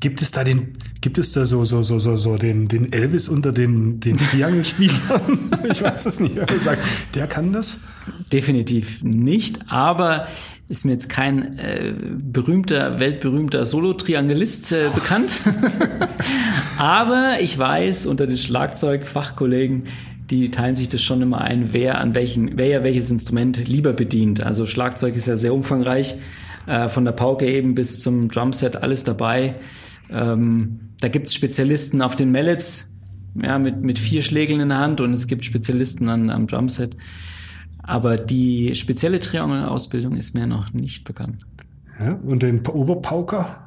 Gibt 0.00 0.22
es 0.22 0.30
da 0.30 0.44
den 0.44 0.74
Gibt 1.00 1.18
es 1.18 1.32
da 1.32 1.46
so, 1.46 1.64
so, 1.64 1.82
so, 1.82 1.98
so, 1.98 2.16
so 2.16 2.36
den, 2.36 2.66
den 2.66 2.92
Elvis 2.92 3.28
unter 3.28 3.52
den, 3.52 4.00
den 4.00 4.16
Triangelspielern? 4.16 5.50
ich 5.70 5.80
weiß 5.80 6.06
es 6.06 6.18
nicht. 6.18 6.36
Er 6.36 6.58
sagt, 6.58 6.82
der 7.14 7.28
kann 7.28 7.52
das? 7.52 7.80
Definitiv 8.32 9.02
nicht, 9.02 9.60
aber 9.68 10.26
ist 10.68 10.84
mir 10.84 10.92
jetzt 10.92 11.08
kein 11.08 11.58
äh, 11.58 11.94
berühmter, 12.16 12.98
weltberühmter 12.98 13.64
Solo-Triangelist 13.64 14.72
äh, 14.72 14.90
bekannt. 14.94 15.40
aber 16.78 17.38
ich 17.40 17.58
weiß 17.58 18.06
unter 18.06 18.26
den 18.26 18.36
Schlagzeugfachkollegen, 18.36 19.84
die 20.30 20.50
teilen 20.50 20.76
sich 20.76 20.88
das 20.88 21.02
schon 21.02 21.22
immer 21.22 21.40
ein, 21.40 21.72
wer 21.72 22.00
an 22.00 22.14
welchen, 22.14 22.58
wer 22.58 22.66
ja 22.66 22.84
welches 22.84 23.10
Instrument 23.10 23.66
lieber 23.66 23.94
bedient. 23.94 24.42
Also 24.42 24.66
Schlagzeug 24.66 25.16
ist 25.16 25.26
ja 25.26 25.36
sehr 25.36 25.54
umfangreich, 25.54 26.16
äh, 26.66 26.88
von 26.88 27.04
der 27.04 27.12
Pauke 27.12 27.46
eben 27.46 27.74
bis 27.74 28.00
zum 28.00 28.28
Drumset 28.28 28.76
alles 28.76 29.04
dabei. 29.04 29.54
Ähm, 30.10 30.80
da 31.00 31.08
gibt 31.08 31.28
es 31.28 31.34
Spezialisten 31.34 32.02
auf 32.02 32.14
den 32.14 32.30
Mallets, 32.30 32.92
ja, 33.42 33.58
mit, 33.58 33.82
mit 33.82 33.98
vier 33.98 34.20
Schlägeln 34.22 34.60
in 34.60 34.68
der 34.68 34.78
Hand 34.78 35.00
und 35.00 35.14
es 35.14 35.28
gibt 35.28 35.44
Spezialisten 35.44 36.08
an, 36.08 36.28
am 36.28 36.46
Drumset. 36.46 36.96
Aber 37.88 38.18
die 38.18 38.74
spezielle 38.74 39.18
Triangel-Ausbildung 39.18 40.14
ist 40.14 40.34
mir 40.34 40.46
noch 40.46 40.74
nicht 40.74 41.04
bekannt. 41.04 41.46
Ja, 41.98 42.20
und 42.22 42.42
den 42.42 42.64
Oberpauker? 42.66 43.64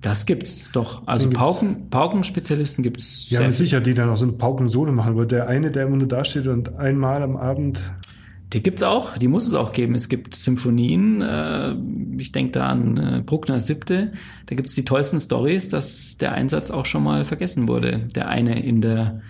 Das 0.00 0.26
gibt's, 0.26 0.68
doch. 0.72 1.06
Also 1.06 1.28
gibt's. 1.28 1.38
Pauken, 1.38 1.88
Paukenspezialisten 1.88 2.82
gibt's 2.82 3.30
Ja, 3.30 3.46
mit. 3.46 3.56
Sicherheit, 3.56 3.86
die 3.86 3.94
dann 3.94 4.10
auch 4.10 4.16
so 4.16 4.26
ein 4.26 4.36
Pauken-Solo 4.36 4.90
machen. 4.90 5.12
Aber 5.12 5.26
der 5.26 5.46
eine, 5.46 5.70
der 5.70 5.86
immer 5.86 5.96
nur 5.96 6.08
dasteht 6.08 6.48
und 6.48 6.76
einmal 6.76 7.22
am 7.22 7.36
Abend. 7.36 7.80
Die 8.52 8.64
gibt's 8.64 8.82
auch, 8.82 9.16
die 9.16 9.28
muss 9.28 9.46
es 9.46 9.54
auch 9.54 9.72
geben. 9.72 9.94
Es 9.94 10.08
gibt 10.08 10.34
Symphonien, 10.34 11.22
äh, 11.22 11.76
ich 12.18 12.32
denke 12.32 12.50
da 12.50 12.66
an 12.66 12.96
äh, 12.96 13.22
Bruckner 13.24 13.60
Siebte, 13.60 14.10
da 14.46 14.56
gibt's 14.56 14.74
die 14.74 14.84
tollsten 14.84 15.20
Stories, 15.20 15.68
dass 15.68 16.18
der 16.18 16.32
Einsatz 16.32 16.72
auch 16.72 16.84
schon 16.86 17.04
mal 17.04 17.24
vergessen 17.24 17.68
wurde. 17.68 18.08
Der 18.16 18.26
eine 18.26 18.60
in 18.60 18.80
der 18.80 19.20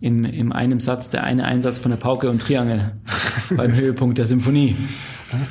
im, 0.00 0.24
im 0.24 0.52
einem 0.52 0.80
Satz, 0.80 1.10
der 1.10 1.24
eine 1.24 1.44
Einsatz 1.44 1.78
von 1.78 1.90
der 1.90 1.98
Pauke 1.98 2.30
und 2.30 2.40
Triangel 2.40 2.92
beim 3.56 3.74
Höhepunkt 3.74 4.18
der 4.18 4.26
Symphonie. 4.26 4.76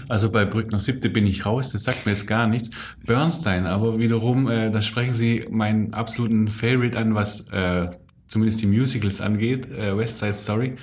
Also 0.09 0.31
bei 0.31 0.45
Brückner 0.45 0.79
Siebte 0.79 1.09
bin 1.09 1.25
ich 1.25 1.45
raus, 1.45 1.71
das 1.71 1.83
sagt 1.83 2.05
mir 2.05 2.11
jetzt 2.11 2.27
gar 2.27 2.47
nichts. 2.47 2.71
Bernstein, 3.05 3.65
aber 3.65 3.99
wiederum, 3.99 4.49
äh, 4.49 4.71
da 4.71 4.81
sprechen 4.81 5.13
Sie 5.13 5.45
meinen 5.49 5.93
absoluten 5.93 6.49
Favorite 6.49 6.97
an, 6.97 7.15
was 7.15 7.47
äh, 7.49 7.89
zumindest 8.29 8.61
die 8.61 8.67
Musicals 8.67 9.19
angeht, 9.19 9.69
äh, 9.71 9.97
West 9.97 10.19
Side 10.19 10.33
Story. 10.33 10.73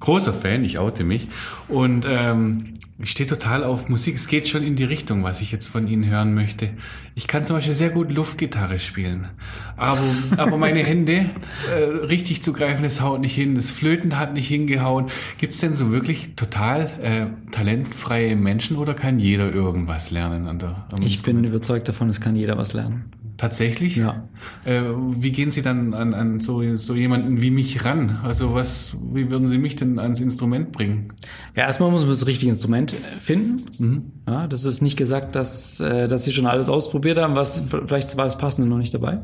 Großer 0.00 0.34
Fan, 0.34 0.64
ich 0.64 0.78
oute 0.78 1.04
mich. 1.04 1.28
Und 1.68 2.04
ähm, 2.06 2.74
ich 2.98 3.10
stehe 3.10 3.28
total 3.28 3.64
auf 3.64 3.88
Musik. 3.88 4.16
Es 4.16 4.26
geht 4.26 4.48
schon 4.48 4.64
in 4.64 4.74
die 4.74 4.84
Richtung, 4.84 5.22
was 5.22 5.40
ich 5.40 5.52
jetzt 5.52 5.68
von 5.68 5.86
Ihnen 5.86 6.08
hören 6.08 6.34
möchte. 6.34 6.70
Ich 7.14 7.28
kann 7.28 7.44
zum 7.44 7.56
Beispiel 7.56 7.74
sehr 7.74 7.90
gut 7.90 8.10
Luftgitarre 8.12 8.80
spielen. 8.80 9.28
Aber, 9.76 9.98
aber 10.36 10.56
meine 10.56 10.84
Hände 10.84 11.26
äh, 11.72 11.74
richtig 11.74 12.42
zu 12.42 12.52
greifen, 12.52 12.82
das 12.82 13.00
haut 13.00 13.20
nicht 13.20 13.34
hin. 13.34 13.54
Das 13.54 13.70
Flöten 13.70 14.18
hat 14.18 14.34
nicht 14.34 14.48
hingehauen. 14.48 15.06
Gibt 15.38 15.52
es 15.52 15.60
denn 15.60 15.74
so 15.74 15.92
wirklich 15.92 16.34
total 16.34 16.90
äh, 17.00 17.26
talentfreie 17.52 18.34
Menschen 18.34 18.76
oder 18.76 18.94
kann 18.94 19.20
jeder 19.20 19.52
irgendwas 19.52 20.10
lernen 20.10 20.48
an 20.48 20.58
der 20.58 20.84
Ich 21.00 21.22
bin 21.22 21.42
überzeugt 21.44 21.86
davon, 21.88 22.08
es 22.08 22.20
kann 22.20 22.34
jeder 22.34 22.58
was 22.58 22.72
lernen. 22.72 23.12
Tatsächlich? 23.42 23.96
Ja. 23.96 24.28
Äh, 24.64 24.82
wie 25.16 25.32
gehen 25.32 25.50
Sie 25.50 25.62
dann 25.62 25.94
an, 25.94 26.14
an 26.14 26.38
so, 26.38 26.76
so 26.76 26.94
jemanden 26.94 27.42
wie 27.42 27.50
mich 27.50 27.84
ran? 27.84 28.20
Also 28.22 28.54
was, 28.54 28.96
wie 29.12 29.30
würden 29.30 29.48
Sie 29.48 29.58
mich 29.58 29.74
denn 29.74 29.98
ans 29.98 30.20
Instrument 30.20 30.70
bringen? 30.70 31.12
Ja, 31.56 31.64
erstmal 31.64 31.90
muss 31.90 32.02
man 32.02 32.10
das 32.10 32.28
richtige 32.28 32.50
Instrument 32.50 32.94
finden. 33.18 34.22
Ja, 34.28 34.46
das 34.46 34.64
ist 34.64 34.80
nicht 34.80 34.96
gesagt, 34.96 35.34
dass, 35.34 35.80
äh, 35.80 36.06
dass 36.06 36.22
sie 36.22 36.30
schon 36.30 36.46
alles 36.46 36.68
ausprobiert 36.68 37.18
haben, 37.18 37.34
was 37.34 37.64
vielleicht 37.68 38.16
war 38.16 38.26
das 38.26 38.38
Passende 38.38 38.70
noch 38.70 38.78
nicht 38.78 38.94
dabei. 38.94 39.18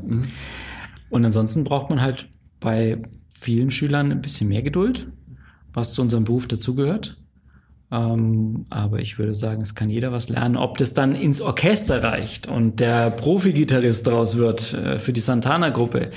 Und 1.09 1.23
ansonsten 1.23 1.63
braucht 1.63 1.89
man 1.89 2.01
halt 2.01 2.27
bei 2.59 3.01
vielen 3.39 3.71
Schülern 3.71 4.11
ein 4.11 4.21
bisschen 4.21 4.49
mehr 4.49 4.63
Geduld, 4.63 5.07
was 5.71 5.93
zu 5.93 6.01
unserem 6.01 6.25
Beruf 6.25 6.45
dazugehört. 6.45 7.18
Ähm, 7.91 8.65
aber 8.69 8.99
ich 8.99 9.17
würde 9.17 9.33
sagen, 9.33 9.61
es 9.61 9.73
kann 9.73 9.89
jeder 9.89 10.11
was 10.11 10.29
lernen. 10.29 10.57
Ob 10.57 10.77
das 10.77 10.93
dann 10.93 11.15
ins 11.15 11.41
Orchester 11.41 12.03
reicht 12.03 12.47
und 12.47 12.79
der 12.79 13.09
Profi-Gitarrist 13.09 14.05
draus 14.05 14.37
wird 14.37 14.73
äh, 14.73 14.99
für 14.99 15.13
die 15.13 15.21
Santana-Gruppe, 15.21 16.09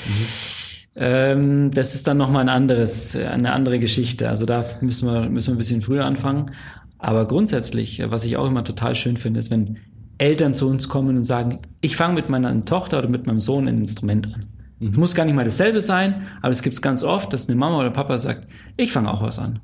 ähm, 0.95 1.71
das 1.71 1.95
ist 1.95 2.07
dann 2.07 2.19
nochmal 2.19 2.43
ein 2.43 2.49
anderes, 2.51 3.17
eine 3.17 3.53
andere 3.53 3.79
Geschichte. 3.79 4.29
Also 4.29 4.45
da 4.45 4.65
müssen 4.81 5.09
wir, 5.11 5.31
müssen 5.31 5.49
wir 5.49 5.55
ein 5.55 5.59
bisschen 5.59 5.83
früher 5.83 6.05
anfangen. 6.05 6.51
Aber 6.99 7.27
grundsätzlich, 7.27 8.01
äh, 8.01 8.13
was 8.13 8.25
ich 8.25 8.37
auch 8.37 8.47
immer 8.47 8.65
total 8.65 8.95
schön 8.95 9.17
finde, 9.17 9.41
ist, 9.41 9.51
wenn 9.51 9.79
Eltern 10.19 10.55
zu 10.55 10.69
uns 10.69 10.89
kommen 10.89 11.17
und 11.17 11.25
sagen, 11.25 11.61
ich 11.81 11.97
fange 11.97 12.15
mit 12.15 12.29
meiner 12.29 12.65
Tochter 12.65 12.99
oder 12.99 13.09
mit 13.09 13.27
meinem 13.27 13.41
Sohn 13.41 13.67
ein 13.67 13.79
Instrument 13.79 14.33
an. 14.35 14.47
Es 14.81 14.97
muss 14.97 15.15
gar 15.15 15.25
nicht 15.25 15.35
mal 15.35 15.45
dasselbe 15.45 15.81
sein, 15.81 16.27
aber 16.43 16.51
es 16.51 16.63
gibt 16.63 16.75
es 16.75 16.83
ganz 16.83 17.05
oft, 17.05 17.33
dass 17.33 17.49
eine 17.49 17.57
Mama 17.57 17.79
oder 17.79 17.91
Papa 17.91 18.19
sagt, 18.19 18.49
ich 18.77 18.93
fange 18.93 19.13
auch 19.13 19.23
was 19.23 19.39
an. 19.39 19.61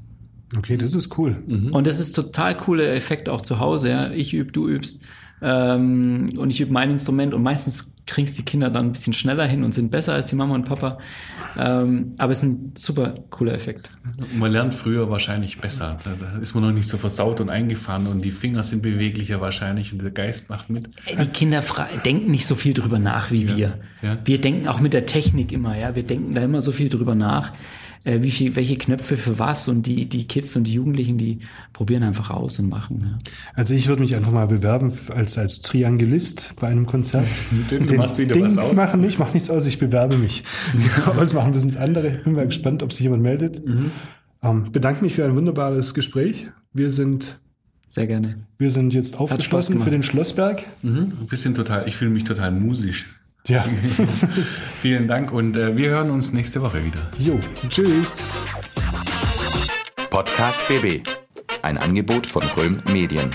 Okay, 0.56 0.76
das 0.76 0.94
ist 0.94 1.18
cool. 1.18 1.42
Und 1.72 1.86
das 1.86 2.00
ist 2.00 2.12
total 2.12 2.56
cooler 2.56 2.94
Effekt 2.94 3.28
auch 3.28 3.42
zu 3.42 3.58
Hause. 3.58 3.90
Ja? 3.90 4.10
Ich 4.12 4.32
übe, 4.32 4.50
du 4.50 4.68
übst. 4.68 5.04
Ähm, 5.42 6.26
und 6.36 6.50
ich 6.50 6.60
übe 6.60 6.72
mein 6.72 6.90
Instrument 6.90 7.34
und 7.34 7.42
meistens 7.42 7.96
kriegst 8.08 8.38
die 8.38 8.42
Kinder 8.42 8.70
dann 8.70 8.86
ein 8.86 8.92
bisschen 8.92 9.12
schneller 9.12 9.46
hin 9.46 9.62
und 9.62 9.72
sind 9.72 9.90
besser 9.90 10.14
als 10.14 10.28
die 10.28 10.34
Mama 10.34 10.54
und 10.54 10.64
Papa. 10.64 10.98
Ähm, 11.56 12.14
aber 12.18 12.32
es 12.32 12.38
ist 12.38 12.44
ein 12.44 12.72
super 12.76 13.14
cooler 13.30 13.54
Effekt. 13.54 13.90
Man 14.34 14.50
lernt 14.50 14.74
früher 14.74 15.10
wahrscheinlich 15.10 15.60
besser. 15.60 15.98
Da, 16.02 16.14
da 16.14 16.38
ist 16.38 16.54
man 16.54 16.64
noch 16.64 16.72
nicht 16.72 16.88
so 16.88 16.98
versaut 16.98 17.40
und 17.40 17.50
eingefahren 17.50 18.06
und 18.06 18.24
die 18.24 18.30
Finger 18.30 18.62
sind 18.62 18.82
beweglicher 18.82 19.40
wahrscheinlich 19.40 19.92
und 19.92 20.02
der 20.02 20.10
Geist 20.10 20.48
macht 20.48 20.70
mit. 20.70 20.88
Die 21.20 21.26
Kinder 21.26 21.62
denken 22.04 22.30
nicht 22.30 22.46
so 22.46 22.54
viel 22.54 22.74
drüber 22.74 22.98
nach 22.98 23.30
wie 23.30 23.56
wir. 23.56 23.78
ja. 24.02 24.18
Wir 24.24 24.40
denken 24.40 24.68
auch 24.68 24.80
mit 24.80 24.94
der 24.94 25.06
Technik 25.06 25.52
immer, 25.52 25.76
ja. 25.76 25.94
Wir 25.94 26.02
denken 26.02 26.34
da 26.34 26.42
immer 26.42 26.60
so 26.60 26.72
viel 26.72 26.88
drüber 26.88 27.14
nach, 27.14 27.52
äh, 28.04 28.22
wie 28.22 28.30
viel, 28.30 28.56
welche 28.56 28.76
Knöpfe 28.76 29.16
für 29.16 29.38
was 29.38 29.68
und 29.68 29.86
die, 29.86 30.08
die 30.08 30.26
Kids 30.26 30.56
und 30.56 30.64
die 30.64 30.72
Jugendlichen, 30.74 31.18
die 31.18 31.40
probieren 31.72 32.02
einfach 32.02 32.30
aus 32.30 32.58
und 32.58 32.68
machen. 32.68 33.00
Ja. 33.04 33.32
Also 33.54 33.74
ich 33.74 33.88
würde 33.88 34.02
mich 34.02 34.14
einfach 34.14 34.32
mal 34.32 34.46
bewerben 34.46 34.92
als, 35.08 35.36
als 35.36 35.60
Triangulist 35.62 36.54
bei 36.60 36.68
einem 36.68 36.86
Konzert. 36.86 37.26
Du 37.68 37.97
Den 37.98 38.06
machst 38.06 38.18
wieder 38.18 38.34
Ding 38.34 38.44
was 38.44 38.58
aus. 38.58 38.74
machen 38.74 39.00
nicht, 39.00 39.18
mach 39.18 39.32
nichts 39.34 39.50
aus, 39.50 39.66
ich 39.66 39.78
bewerbe 39.78 40.16
mich. 40.16 40.44
Ausmachen 41.06 41.52
müssen 41.52 41.68
es 41.68 41.76
andere. 41.76 42.10
Bin 42.10 42.32
mal 42.34 42.46
gespannt, 42.46 42.82
ob 42.82 42.92
sich 42.92 43.02
jemand 43.02 43.22
meldet. 43.22 43.64
Mhm. 43.66 43.90
Ähm, 44.42 44.72
bedanke 44.72 45.02
mich 45.04 45.14
für 45.14 45.24
ein 45.24 45.34
wunderbares 45.34 45.94
Gespräch. 45.94 46.48
Wir 46.72 46.90
sind, 46.90 47.40
Sehr 47.86 48.06
gerne. 48.06 48.46
wir 48.58 48.70
sind 48.70 48.94
jetzt 48.94 49.18
aufgeschlossen 49.18 49.80
für 49.80 49.90
den 49.90 50.02
Schlossberg. 50.02 50.64
Wir 50.82 51.38
sind 51.38 51.56
total, 51.56 51.88
ich 51.88 51.96
fühle 51.96 52.10
mich 52.10 52.24
total 52.24 52.52
musisch. 52.52 53.14
Ja. 53.46 53.64
Vielen 54.82 55.08
Dank 55.08 55.32
und 55.32 55.56
äh, 55.56 55.76
wir 55.76 55.90
hören 55.90 56.10
uns 56.10 56.32
nächste 56.32 56.60
Woche 56.60 56.84
wieder. 56.84 57.00
jo, 57.18 57.40
tschüss. 57.68 58.24
Podcast 60.10 60.60
BB. 60.68 61.06
Ein 61.62 61.78
Angebot 61.78 62.26
von 62.26 62.42
Röhm 62.56 62.78
Medien. 62.92 63.34